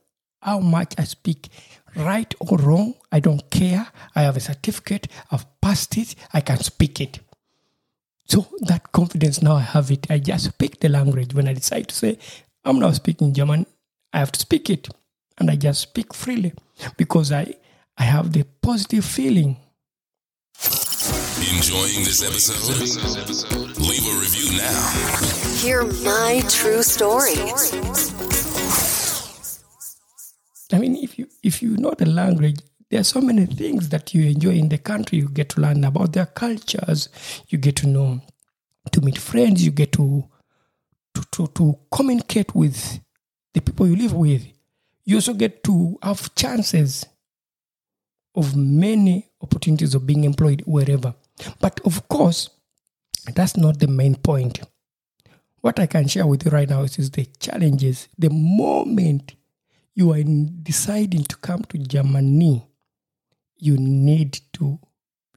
how 0.43 0.61
much 0.61 0.95
I 0.97 1.05
speak. 1.05 1.49
Right 1.97 2.33
or 2.41 2.59
wrong, 2.59 2.95
I 3.11 3.21
don't 3.21 3.51
care. 3.51 3.87
I 4.15 4.23
have 4.23 4.37
a 4.37 4.41
certificate, 4.41 5.09
I've 5.31 5.47
passed 5.61 5.97
it, 5.97 6.15
I 6.33 6.41
can 6.41 6.59
speak 6.59 7.01
it. 7.01 7.21
So 8.31 8.47
that 8.61 8.93
confidence 8.93 9.43
now 9.43 9.57
I 9.57 9.63
have 9.63 9.91
it. 9.91 10.09
I 10.09 10.21
just 10.21 10.45
speak 10.45 10.79
the 10.79 10.89
language. 10.89 11.35
When 11.35 11.49
I 11.49 11.53
decide 11.53 11.89
to 11.89 11.95
say, 11.95 12.17
I'm 12.65 12.79
now 12.79 12.93
speaking 12.93 13.35
German, 13.35 13.67
I 14.13 14.21
have 14.21 14.31
to 14.31 14.41
speak 14.41 14.71
it. 14.71 14.89
And 15.39 15.51
I 15.51 15.57
just 15.57 15.81
speak 15.81 16.15
freely 16.15 16.53
because 16.97 17.33
I, 17.33 17.55
I 17.99 18.05
have 18.05 18.33
the 18.33 18.45
positive 18.63 19.05
feeling. 19.05 19.57
Enjoying 21.57 22.05
this 22.05 22.23
episode? 22.23 23.79
Leave 23.79 24.07
a 24.07 24.21
review 24.21 24.57
now. 24.59 24.91
Hear 25.59 25.85
my 26.05 26.43
true 26.49 26.85
story. 26.85 27.35
I 30.73 30.79
mean, 30.79 30.97
if 30.97 31.19
you 31.19 31.29
if 31.43 31.63
you 31.63 31.77
know 31.77 31.95
the 31.97 32.07
language, 32.07 32.61
there 32.91 33.01
are 33.01 33.05
so 33.05 33.21
many 33.21 33.47
things 33.47 33.89
that 33.91 34.15
you 34.15 34.25
enjoy 34.25 34.51
in 34.53 34.69
the 34.69 34.79
country. 34.79 35.19
You 35.19 35.29
get 35.29 35.49
to 35.51 35.61
learn 35.61 35.85
about 35.85 36.13
their 36.13 36.27
cultures. 36.27 37.09
You 37.49 37.59
get 37.59 37.77
to 37.77 37.87
know 37.87 38.21
to 38.93 39.01
meet 39.01 39.19
friends. 39.19 39.65
You 39.65 39.71
get 39.71 39.93
to 39.93 40.25
to 41.15 41.25
to, 41.33 41.47
to 41.49 41.79
communicate 41.91 42.55
with 42.55 43.01
the 43.55 43.61
people 43.61 43.87
you 43.87 43.97
live 43.97 44.13
with. 44.13 44.47
You 45.05 45.17
also 45.17 45.35
get 45.35 45.65
to 45.65 45.99
have 46.03 46.35
chances 46.35 47.07
of 48.35 48.57
many 48.57 49.31
opportunities 49.41 49.95
of 49.95 50.07
being 50.07 50.25
employed 50.25 50.63
wherever. 50.67 51.15
But 51.61 51.81
of 51.85 52.09
course, 52.09 52.51
that's 53.35 53.57
not 53.57 53.79
the 53.79 53.89
main 53.89 54.15
point. 54.15 54.61
What 55.61 55.79
I 55.79 55.87
can 55.87 56.09
share 56.09 56.27
with 56.27 56.45
you 56.45 56.51
right 56.51 56.69
now 56.69 56.83
is, 56.83 56.99
is 56.99 57.11
the 57.11 57.27
challenges. 57.39 58.09
The 58.19 58.31
moment 58.31 59.35
you 59.95 60.13
are 60.13 60.19
in 60.19 60.63
deciding 60.63 61.25
to 61.25 61.37
come 61.37 61.63
to 61.65 61.79
Germany, 61.79 62.67
you 63.59 63.77
need 63.77 64.41
to 64.55 64.79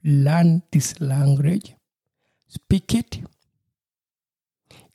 learn 0.04 0.62
this 0.70 1.00
language, 1.00 1.74
speak 2.46 2.94
it. 2.94 3.20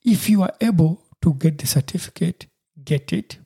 If 0.03 0.29
you 0.29 0.43
are 0.43 0.53
able 0.61 1.03
to 1.21 1.33
get 1.33 1.57
the 1.57 1.67
certificate, 1.67 2.47
get 2.83 3.11
it. 3.13 3.37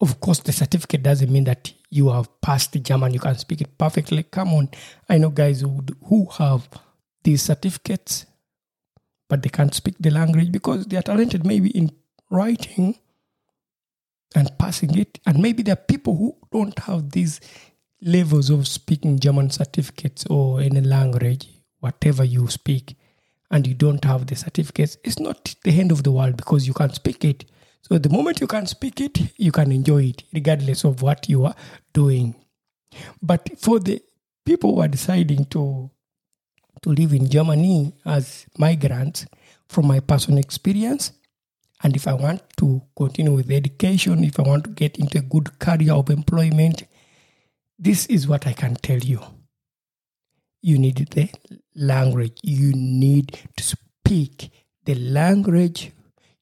Of 0.00 0.20
course, 0.20 0.38
the 0.38 0.52
certificate 0.52 1.02
doesn't 1.02 1.30
mean 1.30 1.44
that 1.44 1.72
you 1.90 2.10
have 2.10 2.40
passed 2.40 2.72
the 2.72 2.78
German, 2.78 3.12
you 3.12 3.20
can 3.20 3.36
speak 3.36 3.60
it 3.60 3.76
perfectly. 3.76 4.22
Come 4.22 4.54
on. 4.54 4.70
I 5.08 5.18
know 5.18 5.30
guys 5.30 5.60
who, 5.60 5.84
who 6.04 6.26
have 6.38 6.68
these 7.24 7.42
certificates, 7.42 8.26
but 9.28 9.42
they 9.42 9.48
can't 9.48 9.74
speak 9.74 9.96
the 9.98 10.10
language 10.10 10.52
because 10.52 10.86
they 10.86 10.96
are 10.96 11.02
talented 11.02 11.44
maybe 11.44 11.70
in 11.70 11.90
writing 12.30 12.96
and 14.34 14.50
passing 14.58 14.96
it. 14.98 15.18
And 15.26 15.38
maybe 15.38 15.62
there 15.62 15.74
are 15.74 15.76
people 15.76 16.16
who 16.16 16.36
don't 16.52 16.78
have 16.80 17.10
these 17.10 17.40
levels 18.02 18.50
of 18.50 18.66
speaking 18.66 19.18
German 19.18 19.50
certificates 19.50 20.24
or 20.26 20.60
any 20.60 20.80
language, 20.80 21.48
whatever 21.80 22.24
you 22.24 22.48
speak, 22.48 22.96
and 23.50 23.66
you 23.66 23.74
don't 23.74 24.04
have 24.04 24.26
the 24.26 24.36
certificates. 24.36 24.96
It's 25.04 25.18
not 25.18 25.54
the 25.64 25.78
end 25.78 25.92
of 25.92 26.02
the 26.02 26.12
world 26.12 26.36
because 26.36 26.66
you 26.66 26.74
can 26.74 26.92
speak 26.92 27.24
it. 27.24 27.44
So 27.82 27.98
the 27.98 28.08
moment 28.08 28.40
you 28.40 28.46
can 28.46 28.66
speak 28.66 29.00
it, 29.00 29.18
you 29.36 29.52
can 29.52 29.72
enjoy 29.72 30.04
it, 30.04 30.22
regardless 30.32 30.84
of 30.84 31.02
what 31.02 31.28
you 31.28 31.44
are 31.44 31.56
doing. 31.92 32.34
But 33.22 33.58
for 33.58 33.80
the 33.80 34.02
people 34.44 34.74
who 34.74 34.80
are 34.80 34.88
deciding 34.88 35.46
to 35.46 35.90
to 36.82 36.90
live 36.90 37.12
in 37.12 37.28
Germany 37.28 37.92
as 38.06 38.46
migrants, 38.56 39.26
from 39.68 39.86
my 39.86 40.00
personal 40.00 40.38
experience, 40.38 41.12
and 41.82 41.94
if 41.94 42.08
I 42.08 42.14
want 42.14 42.42
to 42.60 42.82
continue 42.94 43.32
with 43.32 43.50
education, 43.50 44.22
if 44.22 44.38
I 44.38 44.42
want 44.42 44.64
to 44.64 44.70
get 44.70 44.98
into 44.98 45.18
a 45.18 45.22
good 45.22 45.58
career 45.58 45.94
of 45.94 46.10
employment, 46.10 46.84
this 47.78 48.04
is 48.06 48.28
what 48.28 48.46
I 48.46 48.52
can 48.52 48.74
tell 48.74 48.98
you. 48.98 49.22
You 50.60 50.78
need 50.78 51.08
the 51.10 51.30
language. 51.74 52.38
You 52.42 52.74
need 52.74 53.38
to 53.56 53.62
speak 53.64 54.50
the 54.84 54.94
language. 54.94 55.92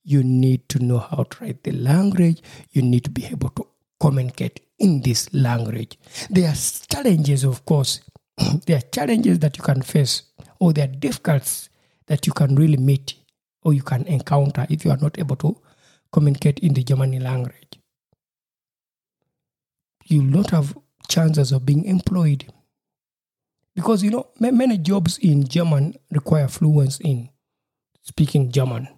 You 0.03 0.25
need 0.25 0.69
to 0.71 0.81
know 0.81 0.99
how 0.99 1.23
to 1.23 1.45
write 1.45 1.63
the 1.63 1.71
language. 1.71 2.43
You 2.73 2.83
need 2.83 3.05
to 3.05 3.11
be 3.11 3.25
able 3.27 3.51
to 3.51 3.69
communicate 4.01 4.59
in 4.81 5.03
this 5.03 5.33
language. 5.33 5.97
There 6.31 6.49
are 6.49 6.57
challenges, 6.91 7.45
of 7.45 7.65
course. 7.65 8.01
there 8.67 8.79
are 8.79 8.91
challenges 8.93 9.39
that 9.39 9.57
you 9.57 9.63
can 9.63 9.83
face, 9.83 10.23
or 10.59 10.73
there 10.73 10.87
are 10.87 10.93
difficulties 10.93 11.71
that 12.09 12.27
you 12.27 12.33
can 12.33 12.57
really 12.57 12.77
meet 12.77 13.15
or 13.63 13.73
you 13.73 13.83
can 13.83 14.05
encounter 14.07 14.67
if 14.69 14.85
you 14.85 14.91
are 14.91 14.97
not 14.97 15.17
able 15.19 15.37
to 15.37 15.57
communicate 16.13 16.59
in 16.61 16.75
the 16.75 16.83
German 16.83 17.19
language. 17.19 17.79
You 20.07 20.21
will 20.23 20.31
not 20.31 20.51
have 20.51 20.77
chances 21.09 21.53
of 21.53 21.67
being 21.67 21.85
employed 21.85 22.47
because 23.75 24.03
you 24.03 24.11
know 24.11 24.29
ma- 24.41 24.51
many 24.51 24.79
jobs 24.79 25.19
in 25.19 25.47
German 25.47 25.95
require 26.11 26.49
fluency 26.49 27.05
in 27.05 27.29
speaking 28.03 28.51
German. 28.51 28.89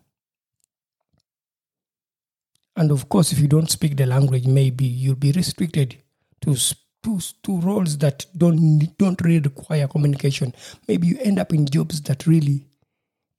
And 2.76 2.90
of 2.90 3.08
course, 3.08 3.32
if 3.32 3.38
you 3.38 3.48
don't 3.48 3.70
speak 3.70 3.96
the 3.96 4.06
language, 4.06 4.46
maybe 4.46 4.86
you'll 4.86 5.16
be 5.16 5.32
restricted 5.32 5.98
to 6.42 6.56
to, 7.02 7.20
to 7.42 7.60
roles 7.60 7.98
that 7.98 8.26
don't 8.36 8.96
don't 8.96 9.20
really 9.20 9.40
require 9.40 9.88
communication. 9.88 10.54
Maybe 10.88 11.08
you 11.08 11.18
end 11.20 11.38
up 11.38 11.52
in 11.52 11.66
jobs 11.66 12.00
that 12.02 12.26
really 12.26 12.66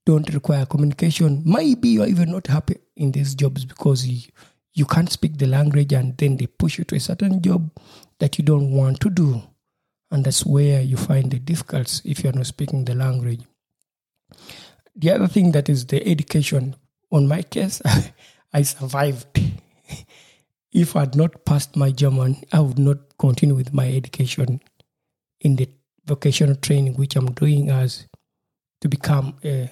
don't 0.05 0.31
require 0.33 0.65
communication. 0.65 1.41
Maybe 1.45 1.89
you're 1.89 2.07
even 2.07 2.31
not 2.31 2.47
happy 2.47 2.77
in 3.01 3.11
these 3.11 3.35
jobs 3.35 3.65
because 3.65 4.07
you, 4.07 4.29
you 4.73 4.85
can't 4.85 5.11
speak 5.11 5.37
the 5.37 5.47
language 5.47 5.91
and 5.93 6.17
then 6.17 6.37
they 6.37 6.47
push 6.47 6.77
you 6.77 6.83
to 6.85 6.95
a 6.95 6.99
certain 6.99 7.41
job 7.41 7.69
that 8.19 8.37
you 8.37 8.43
don't 8.45 8.71
want 8.71 8.99
to 9.01 9.09
do. 9.09 9.41
And 10.11 10.23
that's 10.23 10.45
where 10.45 10.81
you 10.81 10.97
find 10.97 11.31
the 11.31 11.39
difficulties 11.39 12.01
if 12.05 12.23
you're 12.23 12.33
not 12.33 12.45
speaking 12.45 12.85
the 12.85 12.95
language. 12.95 13.41
The 14.95 15.11
other 15.11 15.27
thing 15.27 15.51
that 15.53 15.69
is 15.69 15.85
the 15.85 16.05
education. 16.07 16.75
On 17.11 17.27
my 17.27 17.41
case, 17.41 17.81
I 18.53 18.61
survived. 18.61 19.25
if 20.71 20.95
I 20.95 21.01
had 21.01 21.15
not 21.15 21.45
passed 21.45 21.75
my 21.75 21.91
German, 21.91 22.37
I 22.51 22.59
would 22.59 22.79
not 22.79 23.17
continue 23.17 23.55
with 23.55 23.73
my 23.73 23.91
education 23.91 24.61
in 25.41 25.55
the 25.55 25.67
vocational 26.05 26.55
training 26.55 26.95
which 26.95 27.15
I'm 27.15 27.31
doing 27.33 27.69
as 27.69 28.07
to 28.81 28.87
become 28.87 29.37
a 29.43 29.71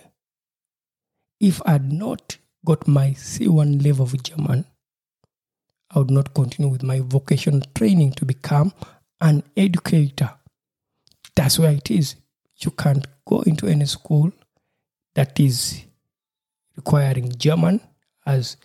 if 1.40 1.62
I 1.66 1.74
had 1.74 1.92
not 1.92 2.38
got 2.66 2.88
my 2.88 3.12
C1 3.12 3.84
level 3.84 4.06
of 4.06 4.24
German, 4.24 4.66
I 5.92 6.00
would 6.00 6.12
not 6.12 6.34
continue 6.34 6.72
with 6.72 6.84
my 6.84 7.00
vocational 7.00 7.62
training 7.74 8.12
to 8.14 8.26
become 8.26 8.74
an 9.22 9.44
educator. 9.58 10.32
That's 11.36 11.58
where 11.58 11.72
it 11.72 11.90
is. 11.90 12.16
You 12.58 12.72
can't 12.72 13.08
go 13.26 13.42
into 13.42 13.68
any 13.68 13.86
school 13.86 14.32
that 15.16 15.40
is 15.40 15.84
requiring 16.76 17.32
German 17.38 17.82
as 18.26 18.58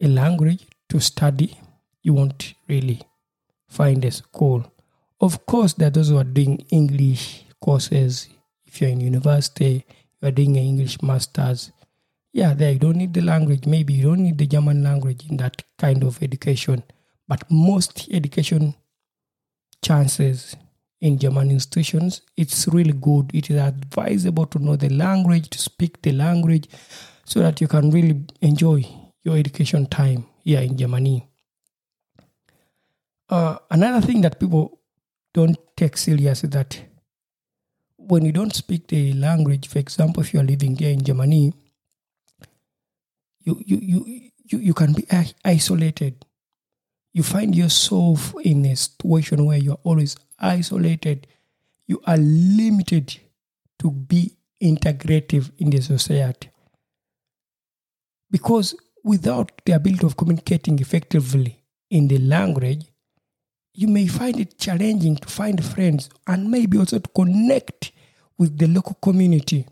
a 0.00 0.08
language 0.08 0.66
to 0.88 1.00
study. 1.00 1.56
You 2.02 2.14
won't 2.14 2.54
really 2.68 3.02
find 3.68 4.04
a 4.04 4.10
school. 4.10 4.70
Of 5.20 5.46
course, 5.46 5.74
there 5.74 5.88
are 5.88 5.90
those 5.90 6.08
who 6.08 6.18
are 6.18 6.24
doing 6.24 6.64
English 6.70 7.44
courses. 7.60 8.28
If 8.66 8.80
you're 8.80 8.90
in 8.90 9.00
university, 9.00 9.84
you 10.20 10.28
are 10.28 10.32
doing 10.32 10.56
an 10.56 10.64
English 10.64 11.02
master's. 11.02 11.72
Yeah, 12.32 12.54
there 12.54 12.72
you 12.72 12.78
don't 12.78 12.96
need 12.96 13.14
the 13.14 13.22
language. 13.22 13.66
Maybe 13.66 13.94
you 13.94 14.04
don't 14.04 14.22
need 14.22 14.38
the 14.38 14.46
German 14.46 14.84
language 14.84 15.28
in 15.28 15.36
that 15.38 15.62
kind 15.78 16.04
of 16.04 16.22
education. 16.22 16.84
But 17.26 17.44
most 17.50 18.08
education 18.10 18.74
chances 19.82 20.56
in 21.00 21.18
German 21.18 21.50
institutions. 21.50 22.22
It's 22.36 22.68
really 22.68 22.92
good. 22.92 23.30
It 23.34 23.50
is 23.50 23.56
advisable 23.56 24.46
to 24.46 24.58
know 24.58 24.76
the 24.76 24.90
language, 24.90 25.48
to 25.50 25.58
speak 25.58 26.02
the 26.02 26.12
language, 26.12 26.68
so 27.24 27.40
that 27.40 27.60
you 27.60 27.68
can 27.68 27.90
really 27.90 28.24
enjoy 28.40 28.84
your 29.24 29.36
education 29.36 29.86
time 29.86 30.26
here 30.44 30.60
in 30.60 30.76
Germany. 30.76 31.26
Uh, 33.28 33.58
another 33.70 34.04
thing 34.04 34.20
that 34.22 34.40
people 34.40 34.80
don't 35.32 35.56
take 35.76 35.96
serious 35.96 36.44
is 36.44 36.50
that 36.50 36.80
when 37.96 38.24
you 38.24 38.32
don't 38.32 38.54
speak 38.54 38.88
the 38.88 39.12
language, 39.14 39.68
for 39.68 39.78
example, 39.78 40.22
if 40.22 40.34
you 40.34 40.40
are 40.40 40.44
living 40.44 40.76
here 40.76 40.90
in 40.90 41.02
Germany, 41.02 41.52
you 43.64 43.78
you 43.80 44.04
you 44.06 44.30
you, 44.44 44.58
you 44.58 44.74
can 44.74 44.92
be 44.92 45.06
isolated. 45.44 46.24
You 47.12 47.22
find 47.22 47.54
yourself 47.54 48.34
in 48.42 48.64
a 48.66 48.76
situation 48.76 49.44
where 49.44 49.58
you 49.58 49.72
are 49.72 49.80
always 49.82 50.16
isolated. 50.38 51.26
You 51.86 52.00
are 52.06 52.16
limited 52.16 53.18
to 53.80 53.90
be 53.90 54.36
integrative 54.62 55.50
in 55.58 55.70
the 55.70 55.80
society. 55.80 56.50
Because 58.30 58.76
without 59.02 59.50
the 59.64 59.72
ability 59.72 60.06
of 60.06 60.16
communicating 60.16 60.78
effectively 60.78 61.62
in 61.90 62.06
the 62.06 62.18
language, 62.18 62.84
you 63.74 63.88
may 63.88 64.06
find 64.06 64.38
it 64.38 64.58
challenging 64.58 65.16
to 65.16 65.28
find 65.28 65.64
friends 65.64 66.10
and 66.26 66.50
maybe 66.50 66.78
also 66.78 66.98
to 66.98 67.10
connect 67.10 67.92
with 68.38 68.58
the 68.58 68.66
local 68.66 68.96
community. 69.02 69.66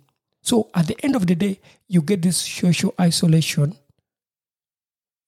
So 0.49 0.71
at 0.75 0.87
the 0.87 0.97
end 1.05 1.15
of 1.15 1.27
the 1.27 1.35
day, 1.35 1.61
you 1.89 2.01
get 2.01 2.23
this 2.23 2.39
social 2.39 2.95
isolation, 2.99 3.77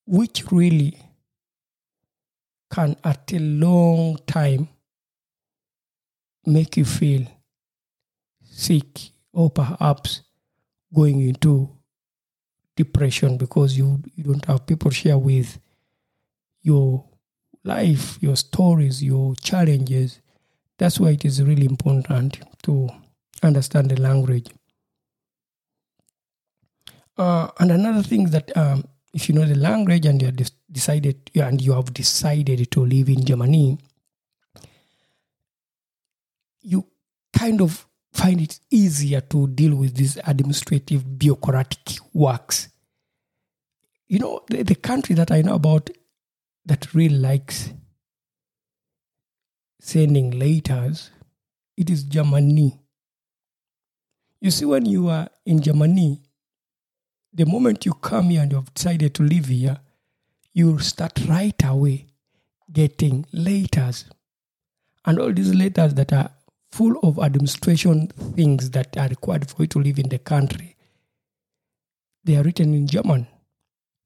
which 0.07 0.51
really 0.51 0.99
can 2.73 2.97
at 3.05 3.31
a 3.35 3.39
long 3.39 4.17
time 4.27 4.71
make 6.47 6.79
you 6.79 6.87
feel 6.87 7.27
sick 8.43 9.11
or 9.35 9.51
perhaps 9.51 10.23
going 10.95 11.21
into 11.21 11.69
depression 12.75 13.37
because 13.37 13.77
you, 13.77 14.03
you 14.15 14.25
don't 14.25 14.47
have 14.47 14.65
people 14.67 14.91
share 14.91 15.19
with 15.19 15.61
your 16.63 17.05
life, 17.63 18.17
your 18.23 18.37
stories, 18.37 19.05
your 19.05 19.35
challenges. 19.35 20.23
That's 20.79 20.99
why 20.99 21.11
it 21.11 21.27
is 21.27 21.43
really 21.43 21.67
important 21.67 22.41
to 22.63 22.89
understand 23.43 23.91
the 23.91 24.01
language. 24.01 24.47
Uh, 27.21 27.51
and 27.59 27.71
another 27.71 28.03
thing 28.03 28.31
that 28.31 28.51
um, 28.57 28.83
if 29.13 29.29
you 29.29 29.35
know 29.35 29.45
the 29.45 29.55
language 29.55 30.07
and 30.07 30.23
you 30.23 30.33
decided 30.73 31.31
and 31.35 31.61
you 31.61 31.75
have 31.75 31.93
decided 31.93 32.71
to 32.71 32.81
live 32.81 33.11
in 33.11 33.23
Germany, 33.23 33.77
you 36.63 36.87
kind 37.37 37.61
of 37.61 37.87
find 38.11 38.41
it 38.41 38.59
easier 38.71 39.21
to 39.21 39.49
deal 39.49 39.75
with 39.75 39.97
these 39.97 40.17
administrative 40.25 41.19
bureaucratic 41.19 41.99
works. 42.15 42.71
You 44.09 44.21
know, 44.21 44.41
the, 44.49 44.63
the 44.63 44.75
country 44.75 45.15
that 45.17 45.31
I 45.31 45.43
know 45.43 45.57
about 45.57 45.91
that 46.65 46.95
really 46.95 47.19
likes 47.19 47.69
sending 49.79 50.31
letters, 50.31 51.11
it 51.77 51.91
is 51.91 52.03
Germany. 52.03 52.81
You 54.41 54.51
see, 54.51 54.65
when 54.65 54.87
you 54.87 55.11
are 55.11 55.29
in 55.45 55.61
Germany, 55.61 56.23
the 57.33 57.47
moment 57.47 57.87
you 57.87 57.95
come 57.95 58.31
here 58.31 58.43
and 58.43 58.51
you 58.51 58.57
have 58.57 58.75
decided 58.75 59.15
to 59.15 59.23
live 59.23 59.47
here, 59.47 59.79
you'll 60.53 60.81
start 60.81 61.19
right 61.29 61.61
away 61.65 62.07
getting 62.73 63.27
letters. 63.33 64.05
And 65.05 65.19
all 65.19 65.33
these 65.33 65.55
letters 65.55 65.95
that 65.95 66.13
are 66.13 66.31
full 66.71 66.99
of 67.03 67.19
administration 67.19 68.09
things 68.09 68.71
that 68.71 68.97
are 68.97 69.09
required 69.09 69.49
for 69.51 69.63
you 69.63 69.67
to 69.69 69.81
live 69.81 69.99
in 69.99 70.09
the 70.09 70.19
country, 70.19 70.77
they 72.25 72.37
are 72.37 72.43
written 72.43 72.75
in 72.75 72.87
German. 72.87 73.27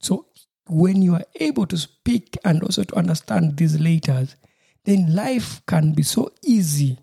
So 0.00 0.26
when 0.68 1.02
you 1.02 1.14
are 1.14 1.24
able 1.36 1.66
to 1.66 1.76
speak 1.76 2.36
and 2.44 2.62
also 2.62 2.84
to 2.84 2.96
understand 2.96 3.56
these 3.56 3.78
letters, 3.80 4.36
then 4.84 5.14
life 5.14 5.62
can 5.66 5.92
be 5.92 6.02
so 6.02 6.30
easy. 6.42 6.98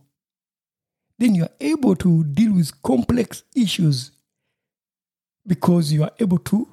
Then 1.17 1.35
you 1.35 1.43
are 1.43 1.55
able 1.59 1.95
to 1.97 2.23
deal 2.23 2.53
with 2.53 2.81
complex 2.81 3.43
issues 3.55 4.11
because 5.45 5.91
you 5.91 6.03
are 6.03 6.11
able 6.19 6.39
to 6.39 6.67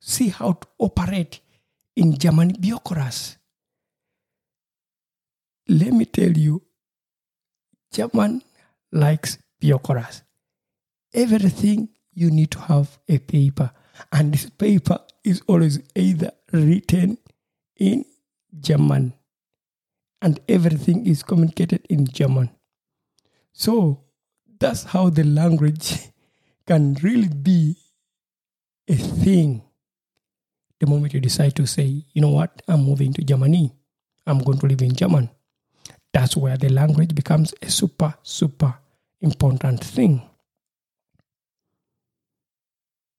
see 0.00 0.28
how 0.28 0.52
to 0.52 0.68
operate 0.78 1.40
in 1.96 2.16
German 2.16 2.48
bureaucracy. 2.60 3.36
Let 5.68 5.92
me 5.92 6.04
tell 6.04 6.30
you, 6.30 6.62
German 7.92 8.42
likes 8.92 9.38
bureaucracy. 9.60 10.22
Everything 11.12 11.88
you 12.14 12.30
need 12.30 12.50
to 12.52 12.60
have 12.60 12.98
a 13.08 13.18
paper, 13.18 13.70
and 14.12 14.32
this 14.32 14.48
paper 14.50 14.98
is 15.24 15.42
always 15.46 15.80
either 15.94 16.30
written 16.52 17.18
in 17.76 18.04
German, 18.60 19.14
and 20.22 20.40
everything 20.48 21.06
is 21.06 21.22
communicated 21.22 21.86
in 21.88 22.06
German. 22.06 22.50
So 23.52 24.04
that's 24.58 24.84
how 24.84 25.10
the 25.10 25.24
language 25.24 25.98
can 26.66 26.94
really 27.02 27.28
be 27.28 27.76
a 28.88 28.94
thing 28.94 29.62
the 30.80 30.86
moment 30.86 31.12
you 31.12 31.20
decide 31.20 31.54
to 31.56 31.66
say, 31.66 32.04
you 32.12 32.22
know 32.22 32.30
what, 32.30 32.62
I'm 32.68 32.84
moving 32.84 33.12
to 33.14 33.22
Germany, 33.22 33.72
I'm 34.26 34.38
going 34.38 34.58
to 34.58 34.66
live 34.66 34.82
in 34.82 34.94
German. 34.94 35.30
That's 36.12 36.36
where 36.36 36.56
the 36.56 36.68
language 36.68 37.14
becomes 37.14 37.52
a 37.60 37.70
super, 37.70 38.14
super 38.22 38.74
important 39.20 39.82
thing. 39.84 40.22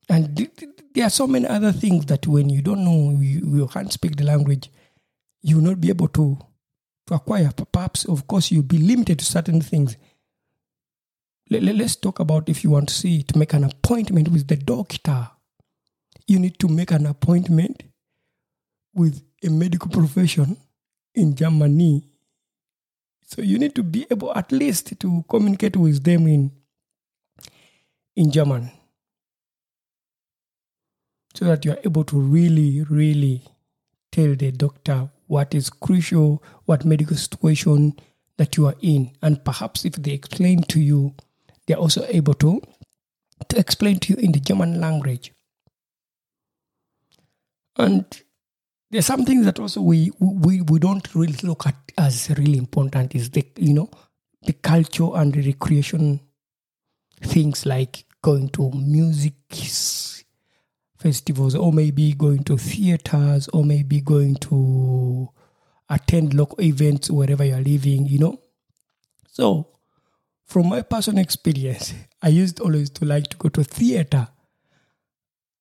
And 0.07 0.35
th- 0.35 0.55
th- 0.55 0.71
there 0.93 1.05
are 1.05 1.11
so 1.11 1.27
many 1.27 1.45
other 1.45 1.71
things 1.71 2.05
that 2.07 2.25
when 2.25 2.49
you 2.49 2.61
don't 2.61 2.83
know, 2.83 3.19
you, 3.19 3.57
you 3.57 3.67
can't 3.67 3.91
speak 3.91 4.15
the 4.15 4.23
language, 4.23 4.71
you 5.41 5.57
will 5.57 5.63
not 5.63 5.81
be 5.81 5.89
able 5.89 6.07
to, 6.09 6.39
to 7.07 7.13
acquire. 7.13 7.51
Perhaps, 7.71 8.05
of 8.05 8.25
course, 8.25 8.51
you'll 8.51 8.63
be 8.63 8.79
limited 8.79 9.19
to 9.19 9.25
certain 9.25 9.61
things. 9.61 9.97
Let, 11.49 11.61
let, 11.63 11.75
let's 11.75 11.95
talk 11.95 12.19
about 12.19 12.49
if 12.49 12.63
you 12.63 12.71
want 12.71 12.89
to 12.89 12.95
see, 12.95 13.21
to 13.23 13.37
make 13.37 13.53
an 13.53 13.65
appointment 13.65 14.29
with 14.29 14.47
the 14.47 14.55
doctor 14.55 15.29
you 16.29 16.39
need 16.39 16.59
to 16.59 16.67
make 16.67 16.91
an 16.91 17.05
appointment 17.05 17.83
with 18.93 19.23
a 19.43 19.49
medical 19.49 19.89
profession 19.89 20.57
in 21.15 21.35
Germany. 21.35 22.03
So 23.23 23.41
you 23.41 23.57
need 23.57 23.75
to 23.75 23.83
be 23.83 24.05
able 24.09 24.35
at 24.35 24.51
least 24.51 24.99
to 24.99 25.25
communicate 25.29 25.75
with 25.75 26.03
them 26.03 26.27
in 26.27 26.51
in 28.15 28.31
German. 28.31 28.71
So 31.35 31.45
that 31.45 31.63
you 31.63 31.71
are 31.71 31.79
able 31.85 32.03
to 32.05 32.19
really, 32.19 32.83
really 32.89 33.43
tell 34.11 34.35
the 34.35 34.51
doctor 34.51 35.09
what 35.27 35.53
is 35.55 35.69
crucial, 35.69 36.43
what 36.65 36.85
medical 36.85 37.15
situation 37.15 37.93
that 38.37 38.57
you 38.57 38.65
are 38.65 38.75
in. 38.81 39.11
And 39.21 39.43
perhaps 39.45 39.85
if 39.85 39.93
they 39.93 40.11
explain 40.11 40.63
to 40.63 40.81
you, 40.81 41.13
they're 41.65 41.77
also 41.77 42.05
able 42.09 42.33
to, 42.35 42.61
to 43.47 43.59
explain 43.59 43.99
to 43.99 44.13
you 44.13 44.19
in 44.19 44.31
the 44.31 44.39
German 44.39 44.81
language. 44.81 45.31
And 47.79 48.05
there's 48.91 49.05
something 49.05 49.43
that 49.43 49.59
also 49.59 49.81
we, 49.81 50.11
we 50.19 50.61
we 50.61 50.79
don't 50.79 51.15
really 51.15 51.37
look 51.43 51.65
at 51.65 51.75
as 51.97 52.29
really 52.37 52.57
important 52.57 53.15
is 53.15 53.29
the 53.31 53.45
you 53.57 53.73
know 53.73 53.89
the 54.43 54.53
culture 54.53 55.09
and 55.15 55.33
the 55.33 55.41
recreation 55.41 56.19
things 57.21 57.65
like 57.65 58.05
going 58.21 58.49
to 58.49 58.71
music 58.71 59.33
festivals 60.97 61.55
or 61.55 61.71
maybe 61.71 62.13
going 62.13 62.43
to 62.43 62.57
theaters 62.57 63.47
or 63.49 63.63
maybe 63.63 64.01
going 64.01 64.35
to 64.35 65.29
attend 65.89 66.33
local 66.33 66.61
events 66.61 67.09
wherever 67.09 67.43
you're 67.45 67.61
living 67.61 68.05
you 68.05 68.19
know. 68.19 68.39
So 69.31 69.67
from 70.45 70.69
my 70.69 70.81
personal 70.81 71.21
experience 71.21 71.93
i 72.23 72.27
used 72.27 72.59
always 72.59 72.89
to 72.89 73.05
like 73.05 73.27
to 73.27 73.37
go 73.37 73.49
to 73.49 73.63
theater 73.63 74.27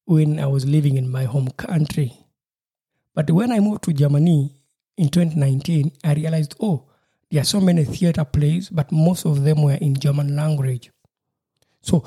when 0.08 0.40
I 0.40 0.46
was 0.46 0.64
living 0.64 0.96
in 0.96 1.10
my 1.10 1.24
home 1.24 1.48
country. 1.58 2.16
But 3.14 3.30
when 3.30 3.52
I 3.52 3.60
moved 3.60 3.84
to 3.84 3.92
Germany 3.92 4.54
in 4.96 5.10
2019, 5.10 5.92
I 6.02 6.14
realized, 6.14 6.56
oh, 6.60 6.88
there 7.30 7.42
are 7.42 7.44
so 7.44 7.60
many 7.60 7.84
theater 7.84 8.24
plays, 8.24 8.70
but 8.70 8.90
most 8.90 9.26
of 9.26 9.44
them 9.44 9.62
were 9.62 9.74
in 9.74 9.94
German 9.94 10.34
language. 10.34 10.90
So 11.82 12.06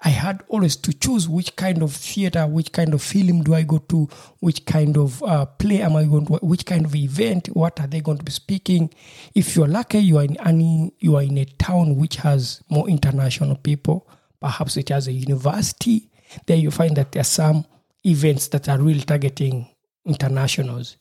I 0.00 0.08
had 0.08 0.44
always 0.48 0.76
to 0.76 0.94
choose 0.94 1.28
which 1.28 1.54
kind 1.56 1.82
of 1.82 1.92
theater, 1.92 2.46
which 2.46 2.72
kind 2.72 2.94
of 2.94 3.02
film 3.02 3.42
do 3.42 3.52
I 3.52 3.64
go 3.64 3.78
to, 3.78 4.08
which 4.40 4.64
kind 4.64 4.96
of 4.96 5.22
uh, 5.22 5.44
play 5.44 5.82
am 5.82 5.96
I 5.96 6.04
going 6.04 6.24
to, 6.28 6.34
which 6.36 6.64
kind 6.64 6.86
of 6.86 6.94
event, 6.94 7.48
what 7.48 7.78
are 7.80 7.86
they 7.86 8.00
going 8.00 8.16
to 8.16 8.24
be 8.24 8.32
speaking. 8.32 8.94
If 9.34 9.54
you're 9.54 9.68
lucky, 9.68 9.98
you 9.98 10.16
are 10.16 10.24
in 10.24 10.40
any, 10.40 10.94
you 11.00 11.16
are 11.16 11.22
in 11.22 11.36
a 11.36 11.44
town 11.44 11.96
which 11.96 12.16
has 12.16 12.62
more 12.70 12.88
international 12.88 13.56
people. 13.56 14.08
Perhaps 14.40 14.78
it 14.78 14.88
has 14.88 15.06
a 15.06 15.12
university 15.12 16.08
there 16.46 16.56
you 16.56 16.70
find 16.70 16.96
that 16.96 17.12
there 17.12 17.20
are 17.20 17.24
some 17.24 17.64
events 18.04 18.48
that 18.48 18.68
are 18.68 18.78
really 18.78 19.00
targeting 19.00 19.68
internationals. 20.04 20.96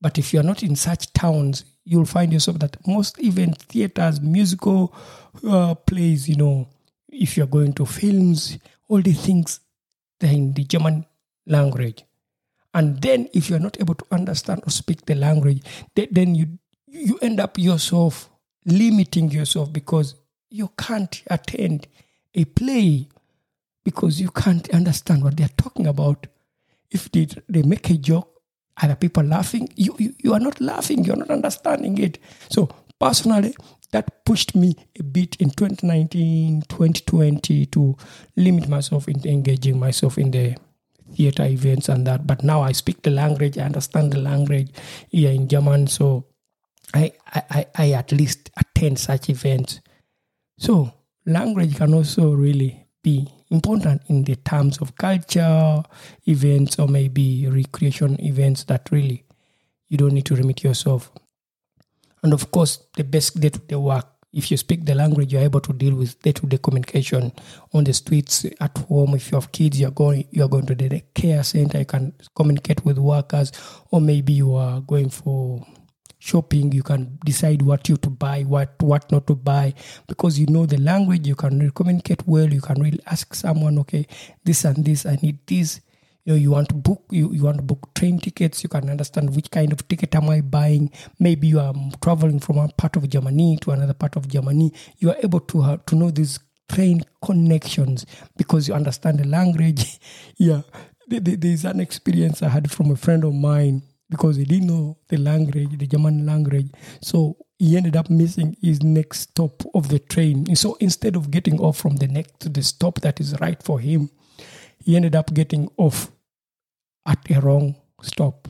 But 0.00 0.18
if 0.18 0.32
you're 0.32 0.42
not 0.42 0.62
in 0.62 0.76
such 0.76 1.12
towns, 1.12 1.64
you'll 1.84 2.06
find 2.06 2.32
yourself 2.32 2.58
that 2.60 2.76
most 2.86 3.18
even 3.18 3.52
theaters, 3.52 4.20
musical 4.20 4.94
uh, 5.46 5.74
plays, 5.74 6.28
you 6.28 6.36
know, 6.36 6.68
if 7.08 7.36
you're 7.36 7.46
going 7.46 7.72
to 7.74 7.86
films, 7.86 8.58
all 8.88 9.02
these 9.02 9.20
things, 9.24 9.60
they're 10.18 10.32
in 10.32 10.52
the 10.54 10.64
German 10.64 11.04
language. 11.46 12.04
And 12.72 13.00
then 13.02 13.28
if 13.34 13.50
you're 13.50 13.58
not 13.58 13.80
able 13.80 13.94
to 13.96 14.06
understand 14.10 14.62
or 14.66 14.70
speak 14.70 15.04
the 15.06 15.14
language, 15.14 15.62
th- 15.96 16.10
then 16.12 16.34
you 16.34 16.58
you 16.86 17.18
end 17.22 17.40
up 17.40 17.56
yourself 17.58 18.28
limiting 18.64 19.30
yourself 19.30 19.72
because 19.72 20.14
you 20.50 20.70
can't 20.76 21.22
attend 21.28 21.86
a 22.34 22.44
play 22.44 23.08
because 23.90 24.20
you 24.20 24.30
can't 24.30 24.70
understand 24.70 25.24
what 25.24 25.36
they're 25.36 25.56
talking 25.56 25.88
about. 25.88 26.28
If 26.92 27.10
they, 27.10 27.26
they 27.48 27.62
make 27.62 27.90
a 27.90 27.96
joke, 27.96 28.40
other 28.80 28.94
people 28.94 29.24
laughing, 29.24 29.68
you, 29.74 29.96
you, 29.98 30.14
you 30.22 30.32
are 30.32 30.38
not 30.38 30.60
laughing, 30.60 31.04
you're 31.04 31.16
not 31.16 31.30
understanding 31.30 31.98
it. 31.98 32.18
So, 32.50 32.68
personally, 33.00 33.56
that 33.90 34.24
pushed 34.24 34.54
me 34.54 34.76
a 34.98 35.02
bit 35.02 35.34
in 35.36 35.50
2019, 35.50 36.62
2020 36.68 37.66
to 37.66 37.96
limit 38.36 38.68
myself 38.68 39.08
in 39.08 39.26
engaging 39.26 39.80
myself 39.80 40.18
in 40.18 40.30
the 40.30 40.56
theater 41.16 41.44
events 41.44 41.88
and 41.88 42.06
that. 42.06 42.28
But 42.28 42.44
now 42.44 42.62
I 42.62 42.70
speak 42.70 43.02
the 43.02 43.10
language, 43.10 43.58
I 43.58 43.62
understand 43.62 44.12
the 44.12 44.20
language 44.20 44.70
here 45.08 45.32
in 45.32 45.48
German, 45.48 45.88
so 45.88 46.26
I, 46.94 47.12
I, 47.26 47.66
I 47.74 47.90
at 47.90 48.12
least 48.12 48.50
attend 48.56 49.00
such 49.00 49.28
events. 49.28 49.80
So 50.58 50.92
language 51.26 51.76
can 51.76 51.92
also 51.92 52.32
really 52.32 52.86
be 53.02 53.28
important 53.50 54.02
in 54.08 54.24
the 54.24 54.36
terms 54.36 54.78
of 54.78 54.96
culture 54.96 55.82
events 56.26 56.78
or 56.78 56.88
maybe 56.88 57.46
recreation 57.48 58.20
events 58.24 58.64
that 58.64 58.88
really 58.90 59.24
you 59.88 59.98
don't 59.98 60.12
need 60.12 60.26
to 60.26 60.36
limit 60.36 60.62
yourself. 60.62 61.10
And 62.22 62.32
of 62.32 62.50
course, 62.50 62.78
the 62.96 63.04
best 63.04 63.40
day-to-day 63.40 63.76
work. 63.76 64.06
If 64.32 64.52
you 64.52 64.56
speak 64.56 64.84
the 64.84 64.94
language, 64.94 65.32
you're 65.32 65.42
able 65.42 65.60
to 65.62 65.72
deal 65.72 65.96
with 65.96 66.20
day-to-day 66.22 66.58
communication 66.58 67.32
on 67.72 67.82
the 67.82 67.92
streets, 67.92 68.46
at 68.60 68.78
home. 68.78 69.16
If 69.16 69.32
you 69.32 69.36
have 69.36 69.50
kids, 69.50 69.80
you're 69.80 69.90
going 69.90 70.28
you're 70.30 70.48
going 70.48 70.66
to 70.66 70.74
the 70.76 71.02
care 71.14 71.42
center. 71.42 71.80
You 71.80 71.84
can 71.84 72.12
communicate 72.36 72.84
with 72.84 72.98
workers, 72.98 73.50
or 73.90 74.00
maybe 74.00 74.34
you 74.34 74.54
are 74.54 74.80
going 74.82 75.10
for 75.10 75.66
shopping 76.20 76.70
you 76.70 76.82
can 76.82 77.18
decide 77.24 77.62
what 77.62 77.88
you 77.88 77.96
to 77.96 78.10
buy 78.10 78.42
what 78.42 78.80
what 78.80 79.10
not 79.10 79.26
to 79.26 79.34
buy. 79.34 79.74
Because 80.06 80.38
you 80.38 80.46
know 80.46 80.66
the 80.66 80.78
language 80.78 81.26
you 81.26 81.34
can 81.34 81.58
really 81.58 81.72
communicate 81.74 82.22
well 82.26 82.52
you 82.52 82.60
can 82.60 82.80
really 82.80 83.00
ask 83.06 83.34
someone 83.34 83.78
okay 83.80 84.06
this 84.44 84.64
and 84.64 84.84
this 84.84 85.04
i 85.06 85.16
need 85.16 85.38
this. 85.46 85.80
You 86.24 86.34
know 86.34 86.38
you 86.38 86.50
want 86.50 86.68
to 86.68 86.74
book 86.74 87.04
you, 87.10 87.32
you 87.32 87.44
want 87.44 87.56
to 87.56 87.62
book 87.62 87.92
train 87.94 88.18
tickets 88.20 88.62
you 88.62 88.68
can 88.68 88.88
understand 88.90 89.34
which 89.34 89.50
kind 89.50 89.72
of 89.72 89.88
ticket 89.88 90.14
am 90.14 90.28
i 90.28 90.42
buying. 90.42 90.92
Maybe 91.18 91.48
you 91.48 91.58
are 91.58 91.74
traveling 92.02 92.38
from 92.38 92.56
one 92.56 92.70
part 92.76 92.96
of 92.96 93.08
germany 93.08 93.58
to 93.62 93.72
another 93.72 93.94
part 93.94 94.16
of 94.16 94.28
germany. 94.28 94.72
You 94.98 95.10
are 95.10 95.16
able 95.24 95.40
to 95.40 95.62
have, 95.62 95.86
to 95.86 95.96
know 95.96 96.10
these 96.10 96.38
train 96.68 97.02
connections 97.24 98.06
because 98.36 98.68
you 98.68 98.74
understand 98.74 99.18
the 99.18 99.26
language. 99.26 99.98
Yeah. 100.36 100.62
There's 101.08 101.64
an 101.64 101.80
experience 101.80 102.40
i 102.40 102.48
had 102.48 102.70
from 102.70 102.92
a 102.92 102.96
friend 102.96 103.24
of 103.24 103.34
mine 103.34 103.82
because 104.10 104.36
he 104.36 104.44
didn't 104.44 104.66
know 104.66 104.98
the 105.08 105.16
language, 105.16 105.78
the 105.78 105.86
German 105.86 106.26
language. 106.26 106.70
So 107.00 107.36
he 107.58 107.76
ended 107.76 107.96
up 107.96 108.10
missing 108.10 108.56
his 108.60 108.82
next 108.82 109.20
stop 109.20 109.62
of 109.74 109.88
the 109.88 109.98
train. 109.98 110.44
And 110.48 110.58
so 110.58 110.76
instead 110.80 111.16
of 111.16 111.30
getting 111.30 111.60
off 111.60 111.78
from 111.78 111.96
the 111.96 112.08
next 112.08 112.40
to 112.40 112.48
the 112.48 112.62
stop 112.62 113.00
that 113.02 113.20
is 113.20 113.38
right 113.40 113.62
for 113.62 113.78
him, 113.78 114.10
he 114.84 114.96
ended 114.96 115.14
up 115.14 115.32
getting 115.32 115.70
off 115.76 116.10
at 117.06 117.18
a 117.30 117.40
wrong 117.40 117.76
stop 118.02 118.48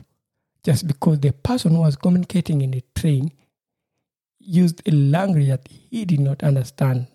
just 0.63 0.87
because 0.87 1.19
the 1.19 1.31
person 1.31 1.71
who 1.71 1.81
was 1.81 1.95
communicating 1.95 2.61
in 2.61 2.71
the 2.71 2.83
train 2.95 3.31
used 4.39 4.81
a 4.87 4.91
language 4.91 5.47
that 5.47 5.67
he 5.67 6.05
did 6.05 6.19
not 6.19 6.43
understand. 6.43 7.07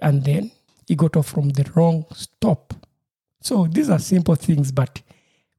And 0.00 0.24
then 0.24 0.50
he 0.86 0.94
got 0.94 1.16
off 1.16 1.28
from 1.28 1.50
the 1.50 1.70
wrong 1.74 2.06
stop. 2.12 2.74
So 3.40 3.66
these 3.66 3.88
are 3.90 3.98
simple 3.98 4.34
things, 4.34 4.72
but 4.72 5.00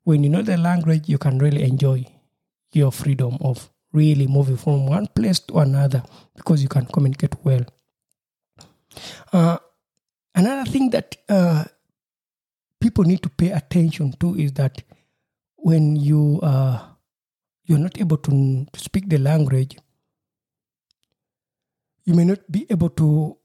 when 0.03 0.23
you 0.23 0.29
know 0.29 0.41
the 0.41 0.57
language, 0.57 1.07
you 1.07 1.17
can 1.17 1.37
really 1.39 1.63
enjoy 1.63 2.05
your 2.73 2.91
freedom 2.91 3.37
of 3.41 3.69
really 3.93 4.27
moving 4.27 4.57
from 4.57 4.85
one 4.87 5.07
place 5.07 5.39
to 5.39 5.59
another 5.59 6.03
because 6.35 6.63
you 6.63 6.69
can 6.69 6.85
communicate 6.85 7.35
well. 7.43 7.63
Uh, 9.31 9.57
another 10.33 10.69
thing 10.69 10.89
that 10.89 11.15
uh, 11.29 11.63
people 12.79 13.03
need 13.03 13.21
to 13.21 13.29
pay 13.29 13.51
attention 13.51 14.13
to 14.19 14.35
is 14.35 14.53
that 14.53 14.81
when 15.55 15.95
you 15.95 16.39
uh, 16.41 16.79
you're 17.65 17.79
not 17.79 17.99
able 17.99 18.17
to, 18.17 18.65
to 18.71 18.79
speak 18.79 19.07
the 19.07 19.17
language, 19.17 19.77
you 22.05 22.13
may 22.13 22.25
not 22.25 22.39
be 22.51 22.65
able 22.69 22.89
to 22.89 23.37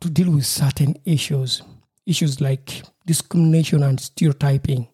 to 0.00 0.10
deal 0.10 0.30
with 0.30 0.44
certain 0.44 0.94
issues, 1.04 1.62
issues 2.06 2.40
like 2.40 2.82
discrimination 3.06 3.82
and 3.82 3.98
stereotyping 4.00 4.86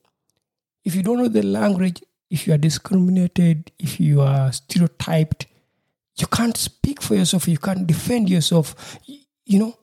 if 0.90 0.96
you 0.96 1.04
don't 1.04 1.18
know 1.18 1.28
the 1.28 1.44
language, 1.44 2.02
if 2.30 2.48
you 2.48 2.52
are 2.52 2.58
discriminated, 2.58 3.70
if 3.78 4.00
you 4.00 4.22
are 4.22 4.50
stereotyped, 4.50 5.46
you 6.18 6.26
can't 6.26 6.56
speak 6.56 7.00
for 7.00 7.14
yourself, 7.14 7.46
you 7.46 7.58
can't 7.58 7.86
defend 7.86 8.28
yourself. 8.28 8.98
You, 9.06 9.20
you 9.46 9.58
know, 9.60 9.78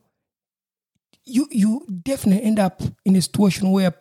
you 1.24 1.48
you 1.50 1.88
definitely 2.04 2.44
end 2.44 2.60
up 2.60 2.82
in 3.06 3.16
a 3.16 3.22
situation 3.22 3.72
where 3.72 3.94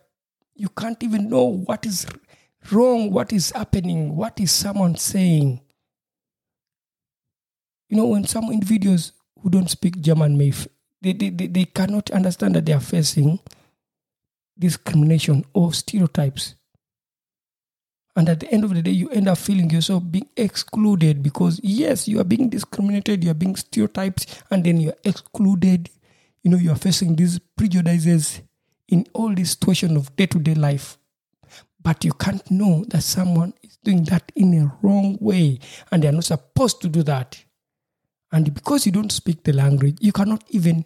you 0.56 0.68
can't 0.68 1.00
even 1.04 1.30
know 1.30 1.44
what 1.44 1.86
is 1.86 2.08
wrong, 2.72 3.12
what 3.12 3.32
is 3.32 3.52
happening, 3.52 4.16
what 4.16 4.40
is 4.40 4.50
someone 4.50 4.96
saying. 4.96 5.60
You 7.88 7.98
know, 7.98 8.06
when 8.06 8.24
some 8.24 8.50
individuals 8.50 9.12
who 9.40 9.50
don't 9.50 9.70
speak 9.70 10.00
German 10.00 10.36
may 10.36 10.52
they, 11.02 11.12
they, 11.12 11.28
they, 11.30 11.46
they 11.46 11.64
cannot 11.66 12.10
understand 12.10 12.56
that 12.56 12.66
they 12.66 12.72
are 12.72 12.80
facing 12.80 13.38
discrimination 14.58 15.44
or 15.54 15.72
stereotypes. 15.72 16.55
And 18.16 18.30
at 18.30 18.40
the 18.40 18.50
end 18.50 18.64
of 18.64 18.74
the 18.74 18.80
day, 18.80 18.92
you 18.92 19.10
end 19.10 19.28
up 19.28 19.36
feeling 19.36 19.68
yourself 19.68 20.02
being 20.10 20.28
excluded 20.38 21.22
because, 21.22 21.60
yes, 21.62 22.08
you 22.08 22.18
are 22.18 22.24
being 22.24 22.48
discriminated, 22.48 23.22
you 23.22 23.30
are 23.30 23.34
being 23.34 23.56
stereotyped, 23.56 24.42
and 24.50 24.64
then 24.64 24.80
you're 24.80 24.96
excluded. 25.04 25.90
You 26.42 26.50
know, 26.50 26.56
you 26.56 26.72
are 26.72 26.76
facing 26.76 27.14
these 27.14 27.38
prejudices 27.38 28.40
in 28.88 29.06
all 29.12 29.34
this 29.34 29.50
situation 29.50 29.96
of 29.98 30.14
day 30.16 30.26
to 30.26 30.38
day 30.38 30.54
life. 30.54 30.96
But 31.82 32.04
you 32.04 32.12
can't 32.14 32.50
know 32.50 32.84
that 32.88 33.02
someone 33.02 33.52
is 33.62 33.76
doing 33.84 34.04
that 34.04 34.32
in 34.34 34.54
a 34.54 34.72
wrong 34.82 35.18
way 35.20 35.60
and 35.92 36.02
they 36.02 36.08
are 36.08 36.12
not 36.12 36.24
supposed 36.24 36.80
to 36.82 36.88
do 36.88 37.02
that. 37.04 37.44
And 38.32 38.52
because 38.52 38.86
you 38.86 38.92
don't 38.92 39.12
speak 39.12 39.44
the 39.44 39.52
language, 39.52 39.98
you 40.00 40.10
cannot 40.10 40.42
even 40.48 40.84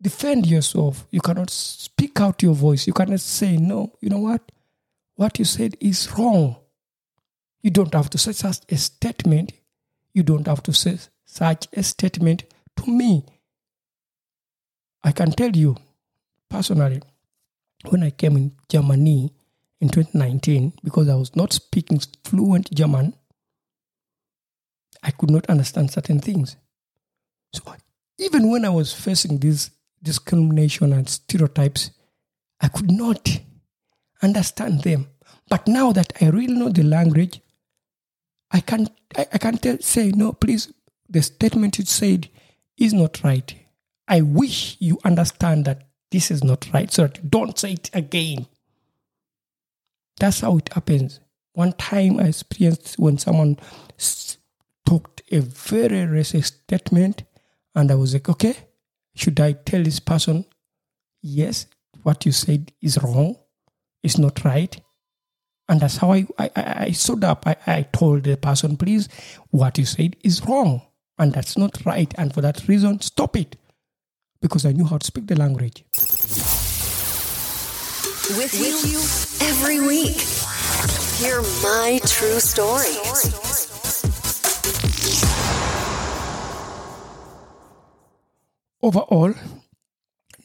defend 0.00 0.46
yourself. 0.46 1.06
You 1.10 1.20
cannot 1.20 1.50
speak 1.50 2.20
out 2.20 2.42
your 2.42 2.54
voice. 2.54 2.86
You 2.86 2.94
cannot 2.94 3.20
say, 3.20 3.56
no, 3.58 3.92
you 4.00 4.08
know 4.08 4.20
what? 4.20 4.50
What 5.18 5.36
you 5.40 5.44
said 5.44 5.76
is 5.80 6.08
wrong. 6.16 6.54
You 7.60 7.72
don't 7.72 7.92
have 7.92 8.08
to 8.10 8.18
say 8.18 8.30
such 8.30 8.58
a 8.68 8.76
statement. 8.76 9.52
You 10.14 10.22
don't 10.22 10.46
have 10.46 10.62
to 10.62 10.72
say 10.72 10.96
such 11.26 11.66
a 11.72 11.82
statement 11.82 12.44
to 12.76 12.88
me. 12.88 13.26
I 15.02 15.10
can 15.10 15.32
tell 15.32 15.50
you 15.50 15.76
personally, 16.48 17.02
when 17.88 18.04
I 18.04 18.10
came 18.10 18.36
in 18.36 18.52
Germany 18.68 19.32
in 19.80 19.88
2019, 19.88 20.74
because 20.84 21.08
I 21.08 21.16
was 21.16 21.34
not 21.34 21.52
speaking 21.52 22.00
fluent 22.22 22.72
German, 22.72 23.12
I 25.02 25.10
could 25.10 25.32
not 25.32 25.46
understand 25.46 25.90
certain 25.90 26.20
things. 26.20 26.56
So 27.52 27.74
even 28.18 28.52
when 28.52 28.64
I 28.64 28.70
was 28.70 28.92
facing 28.92 29.38
this 29.38 29.70
discrimination 30.00 30.92
and 30.92 31.08
stereotypes, 31.08 31.90
I 32.60 32.68
could 32.68 32.92
not 32.92 33.40
understand 34.22 34.82
them. 34.82 35.08
But 35.48 35.66
now 35.66 35.92
that 35.92 36.12
I 36.20 36.28
really 36.28 36.54
know 36.54 36.68
the 36.68 36.82
language, 36.82 37.40
I 38.50 38.60
can 38.60 38.88
I, 39.16 39.26
I 39.32 39.38
can 39.38 39.58
tell 39.58 39.78
say 39.78 40.10
no, 40.10 40.32
please. 40.32 40.72
The 41.08 41.22
statement 41.22 41.78
you 41.78 41.84
said 41.84 42.28
is 42.76 42.92
not 42.92 43.22
right. 43.24 43.54
I 44.06 44.20
wish 44.20 44.76
you 44.78 44.98
understand 45.04 45.64
that 45.64 45.88
this 46.10 46.30
is 46.30 46.42
not 46.42 46.68
right, 46.72 46.90
so 46.92 47.02
that 47.02 47.30
don't 47.30 47.58
say 47.58 47.72
it 47.72 47.90
again. 47.94 48.46
That's 50.18 50.40
how 50.40 50.56
it 50.58 50.72
happens. 50.72 51.20
One 51.52 51.72
time 51.72 52.18
I 52.18 52.24
experienced 52.24 52.98
when 52.98 53.18
someone 53.18 53.58
talked 54.86 55.22
a 55.30 55.40
very 55.40 56.06
racist 56.06 56.62
statement, 56.64 57.24
and 57.74 57.90
I 57.90 57.94
was 57.94 58.14
like, 58.14 58.28
okay, 58.28 58.54
should 59.14 59.38
I 59.40 59.52
tell 59.52 59.82
this 59.82 60.00
person, 60.00 60.44
yes, 61.20 61.66
what 62.02 62.24
you 62.24 62.32
said 62.32 62.72
is 62.80 62.98
wrong? 63.02 63.36
Is 64.02 64.18
not 64.18 64.44
right. 64.44 64.80
And 65.68 65.80
that's 65.80 65.98
how 65.98 66.12
I, 66.12 66.26
I, 66.38 66.50
I 66.56 66.90
stood 66.92 67.24
up. 67.24 67.46
I, 67.46 67.56
I 67.66 67.82
told 67.82 68.24
the 68.24 68.36
person, 68.36 68.76
please, 68.76 69.08
what 69.50 69.76
you 69.78 69.84
said 69.84 70.16
is 70.24 70.44
wrong. 70.46 70.82
And 71.18 71.32
that's 71.32 71.58
not 71.58 71.84
right. 71.84 72.12
And 72.16 72.32
for 72.32 72.40
that 72.40 72.66
reason, 72.68 73.00
stop 73.00 73.36
it. 73.36 73.56
Because 74.40 74.64
I 74.64 74.72
knew 74.72 74.84
how 74.84 74.98
to 74.98 75.04
speak 75.06 75.26
the 75.26 75.36
language. 75.36 75.84
With 78.36 78.54
you 78.86 78.98
every 79.46 79.80
week. 79.86 80.20
Hear 81.18 81.42
my 81.62 81.98
true 82.04 82.38
story. 82.38 82.94
Overall, 88.80 89.34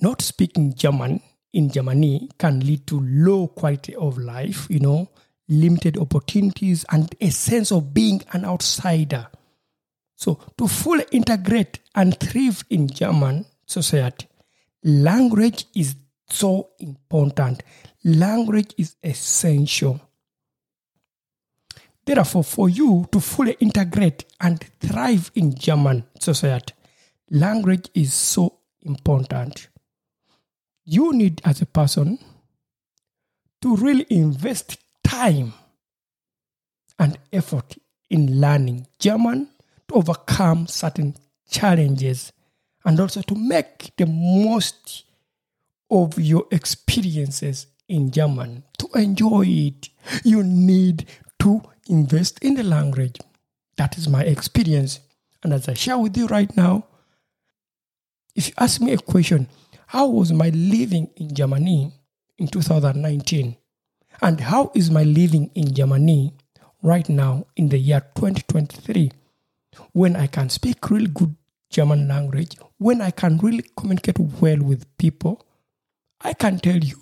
not 0.01 0.21
speaking 0.21 0.73
German 0.73 1.21
in 1.53 1.69
Germany 1.69 2.29
can 2.37 2.59
lead 2.59 2.85
to 2.87 2.99
low 2.99 3.47
quality 3.47 3.95
of 3.95 4.17
life, 4.17 4.67
you 4.69 4.79
know, 4.79 5.09
limited 5.47 5.97
opportunities, 5.97 6.85
and 6.91 7.15
a 7.21 7.29
sense 7.29 7.71
of 7.71 7.93
being 7.93 8.21
an 8.33 8.43
outsider. 8.43 9.27
So, 10.15 10.39
to 10.57 10.67
fully 10.67 11.05
integrate 11.11 11.79
and 11.95 12.19
thrive 12.19 12.63
in 12.69 12.87
German 12.87 13.45
society, 13.65 14.27
language 14.83 15.65
is 15.75 15.95
so 16.29 16.69
important. 16.79 17.63
Language 18.03 18.73
is 18.77 18.95
essential. 19.03 19.99
Therefore, 22.05 22.43
for 22.43 22.69
you 22.69 23.07
to 23.11 23.19
fully 23.19 23.55
integrate 23.59 24.25
and 24.41 24.61
thrive 24.79 25.31
in 25.35 25.55
German 25.55 26.03
society, 26.19 26.73
language 27.29 27.89
is 27.93 28.13
so 28.13 28.59
important. 28.81 29.69
You 30.85 31.13
need, 31.13 31.41
as 31.45 31.61
a 31.61 31.65
person, 31.65 32.19
to 33.61 33.75
really 33.75 34.05
invest 34.09 34.77
time 35.03 35.53
and 36.99 37.17
effort 37.31 37.77
in 38.09 38.41
learning 38.41 38.87
German 38.99 39.47
to 39.87 39.95
overcome 39.95 40.67
certain 40.67 41.15
challenges 41.49 42.33
and 42.85 42.99
also 42.99 43.21
to 43.21 43.35
make 43.35 43.91
the 43.97 44.05
most 44.05 45.05
of 45.89 46.19
your 46.19 46.45
experiences 46.51 47.67
in 47.87 48.11
German. 48.11 48.63
To 48.79 48.89
enjoy 48.95 49.45
it, 49.47 49.89
you 50.23 50.43
need 50.43 51.07
to 51.39 51.61
invest 51.87 52.39
in 52.43 52.55
the 52.55 52.63
language. 52.63 53.17
That 53.77 53.97
is 53.97 54.07
my 54.07 54.23
experience. 54.23 54.99
And 55.43 55.53
as 55.53 55.67
I 55.67 55.73
share 55.73 55.97
with 55.97 56.17
you 56.17 56.27
right 56.27 56.55
now, 56.55 56.85
if 58.35 58.47
you 58.47 58.53
ask 58.57 58.81
me 58.81 58.93
a 58.93 58.97
question, 58.97 59.47
how 59.93 60.07
was 60.07 60.33
my 60.33 60.49
living 60.49 61.07
in 61.17 61.35
Germany 61.35 61.91
in 62.39 62.47
2019? 62.47 63.55
And 64.23 64.41
how 64.41 64.71
is 64.73 64.89
my 64.89 65.03
living 65.03 65.51
in 65.53 65.71
Germany 65.71 66.33
right 66.81 67.07
now 67.07 67.45
in 67.55 67.69
the 67.69 67.77
year 67.77 68.01
2023? 68.15 69.11
When 69.91 70.15
I 70.15 70.25
can 70.25 70.49
speak 70.49 70.89
really 70.89 71.11
good 71.13 71.35
German 71.69 72.07
language, 72.07 72.57
when 72.79 73.01
I 73.01 73.11
can 73.11 73.37
really 73.37 73.63
communicate 73.77 74.17
well 74.17 74.63
with 74.63 74.97
people, 74.97 75.45
I 76.21 76.33
can 76.33 76.57
tell 76.57 76.77
you, 76.77 76.97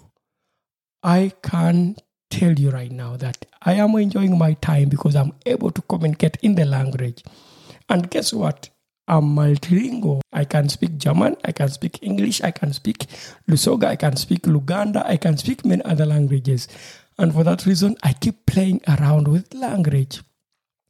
I 1.02 1.32
can 1.42 1.96
tell 2.30 2.60
you 2.60 2.72
right 2.72 2.92
now 2.92 3.16
that 3.16 3.46
I 3.62 3.76
am 3.76 3.96
enjoying 3.96 4.38
my 4.38 4.56
time 4.56 4.90
because 4.90 5.16
I'm 5.16 5.32
able 5.46 5.72
to 5.72 5.82
communicate 5.84 6.40
in 6.42 6.56
the 6.56 6.66
language. 6.66 7.24
And 7.88 8.10
guess 8.10 8.34
what? 8.34 8.70
I'm 9.08 9.36
multilingual. 9.36 10.22
I 10.32 10.46
can 10.46 10.70
speak 10.70 10.98
German, 10.98 11.36
I 11.44 11.52
can 11.52 11.70
speak 11.70 12.00
English, 12.02 12.42
I 12.42 12.52
can 12.52 12.72
speak 12.74 13.08
Lusoga, 13.50 13.88
I 13.88 13.96
can 13.96 14.16
speak 14.16 14.44
Luganda, 14.44 15.06
I 15.06 15.18
can 15.18 15.38
speak 15.38 15.66
many 15.66 15.84
other 15.84 16.06
languages. 16.06 16.68
And 17.18 17.34
for 17.34 17.44
that 17.44 17.66
reason, 17.66 17.98
I 18.04 18.14
keep 18.14 18.46
playing 18.46 18.82
around 18.88 19.28
with 19.28 19.54
language. 19.54 20.22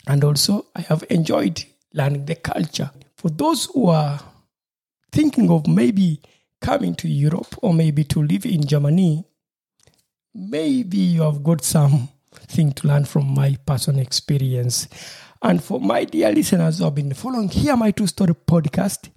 And 0.08 0.24
also, 0.24 0.67
I 0.76 0.82
have 0.82 1.04
enjoyed 1.10 1.63
learning 1.93 2.26
the 2.26 2.36
culture. 2.36 2.91
For 3.15 3.30
those 3.30 3.65
who 3.65 3.88
are 3.88 4.19
thinking 5.12 5.50
of 5.52 5.67
maybe 5.67 6.21
coming 6.62 6.95
to 6.95 7.08
Europe 7.08 7.56
or 7.62 7.74
maybe 7.74 8.04
to 8.06 8.21
live 8.24 8.45
in 8.45 8.65
Germany, 8.65 9.26
maybe 10.34 10.97
you 10.97 11.21
have 11.24 11.43
got 11.43 11.63
something 11.63 12.71
to 12.76 12.88
learn 12.88 13.06
from 13.06 13.34
my 13.34 13.58
personal 13.65 14.02
experience. 14.02 14.88
And 15.43 15.63
for 15.63 15.80
my 15.80 16.04
dear 16.04 16.32
listeners 16.32 16.77
who 16.77 16.84
have 16.84 16.93
been 16.93 17.15
following 17.15 17.49
Hear 17.49 17.75
My 17.75 17.89
True 17.89 18.06
Story 18.06 18.36
podcast, 18.36 19.10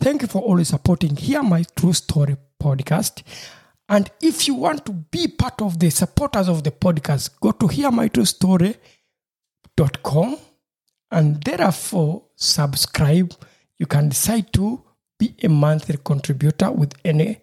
thank 0.00 0.22
you 0.22 0.28
for 0.28 0.40
always 0.40 0.68
supporting 0.68 1.16
Hear 1.16 1.42
My 1.42 1.64
True 1.74 1.92
Story 1.92 2.36
podcast. 2.62 3.24
And 3.88 4.08
if 4.20 4.46
you 4.46 4.54
want 4.54 4.86
to 4.86 4.92
be 4.92 5.26
part 5.26 5.60
of 5.60 5.80
the 5.80 5.90
supporters 5.90 6.48
of 6.48 6.62
the 6.62 6.70
podcast, 6.70 7.30
go 7.40 7.50
to 7.50 7.66
hearmytruestory.com 7.66 10.36
and 11.10 11.42
therefore 11.42 12.22
subscribe. 12.36 13.34
You 13.78 13.86
can 13.86 14.10
decide 14.10 14.52
to 14.52 14.80
be 15.18 15.34
a 15.42 15.48
monthly 15.48 15.98
contributor 16.04 16.70
with 16.70 16.94
any 17.04 17.40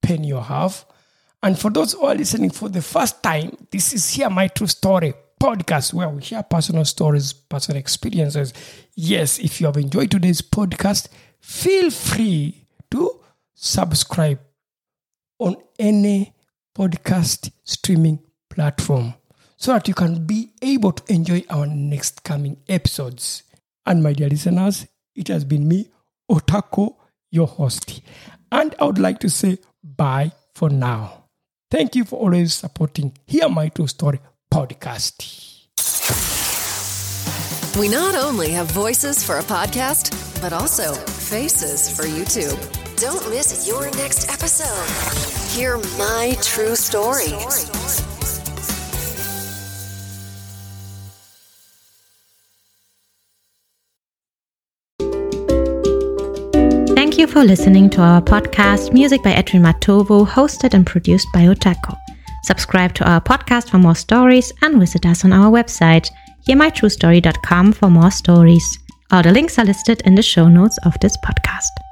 pen 0.00 0.22
you 0.22 0.38
have. 0.40 0.84
And 1.42 1.58
for 1.58 1.72
those 1.72 1.94
who 1.94 2.04
are 2.04 2.14
listening 2.14 2.50
for 2.50 2.68
the 2.68 2.82
first 2.82 3.20
time, 3.20 3.56
this 3.72 3.92
is 3.92 4.10
Hear 4.10 4.30
My 4.30 4.46
True 4.46 4.68
Story 4.68 5.14
podcast 5.42 5.92
where 5.92 6.08
we 6.08 6.22
share 6.22 6.44
personal 6.44 6.84
stories, 6.84 7.32
personal 7.32 7.76
experiences. 7.76 8.54
Yes, 8.94 9.40
if 9.40 9.60
you 9.60 9.66
have 9.66 9.76
enjoyed 9.76 10.08
today's 10.08 10.40
podcast, 10.40 11.08
feel 11.40 11.90
free 11.90 12.64
to 12.92 13.20
subscribe 13.52 14.38
on 15.40 15.56
any 15.80 16.32
podcast 16.78 17.50
streaming 17.64 18.20
platform 18.50 19.14
so 19.56 19.72
that 19.72 19.88
you 19.88 19.94
can 19.94 20.24
be 20.24 20.52
able 20.62 20.92
to 20.92 21.12
enjoy 21.12 21.42
our 21.50 21.66
next 21.66 22.22
coming 22.22 22.56
episodes. 22.68 23.42
And 23.84 24.00
my 24.00 24.12
dear 24.12 24.28
listeners, 24.28 24.86
it 25.16 25.26
has 25.26 25.44
been 25.44 25.66
me, 25.66 25.88
Otako, 26.30 26.94
your 27.32 27.48
host. 27.48 28.00
And 28.52 28.76
I 28.78 28.84
would 28.84 29.00
like 29.00 29.18
to 29.18 29.28
say 29.28 29.58
bye 29.82 30.30
for 30.54 30.70
now. 30.70 31.24
Thank 31.68 31.96
you 31.96 32.04
for 32.04 32.20
always 32.20 32.54
supporting 32.54 33.16
Hear 33.26 33.48
My 33.48 33.70
True 33.70 33.88
Story 33.88 34.20
podcast. 34.52 35.14
We 37.80 37.88
not 37.88 38.14
only 38.14 38.50
have 38.50 38.70
voices 38.70 39.24
for 39.24 39.38
a 39.38 39.42
podcast, 39.42 40.12
but 40.42 40.52
also 40.52 40.92
faces 40.92 41.88
for 41.96 42.02
YouTube. 42.02 42.60
Don't 43.00 43.26
miss 43.30 43.66
your 43.66 43.90
next 43.92 44.28
episode. 44.28 44.88
Hear 45.56 45.78
my 45.96 46.36
true 46.42 46.76
story. 46.76 47.32
Thank 56.94 57.16
you 57.16 57.26
for 57.26 57.42
listening 57.42 57.88
to 57.90 58.02
our 58.02 58.20
podcast, 58.20 58.92
Music 58.92 59.22
by 59.22 59.32
Edwin 59.32 59.62
Matovu, 59.62 60.26
hosted 60.26 60.74
and 60.74 60.86
produced 60.86 61.28
by 61.32 61.44
Otako. 61.44 62.01
Subscribe 62.42 62.94
to 62.94 63.08
our 63.08 63.20
podcast 63.20 63.70
for 63.70 63.78
more 63.78 63.94
stories 63.94 64.52
and 64.62 64.80
visit 64.80 65.06
us 65.06 65.24
on 65.24 65.32
our 65.32 65.50
website, 65.50 66.10
hearmytruestory.com 66.48 67.72
for 67.72 67.88
more 67.88 68.10
stories. 68.10 68.78
All 69.10 69.22
the 69.22 69.32
links 69.32 69.58
are 69.58 69.64
listed 69.64 70.02
in 70.04 70.14
the 70.14 70.22
show 70.22 70.48
notes 70.48 70.78
of 70.84 70.98
this 71.00 71.16
podcast. 71.18 71.91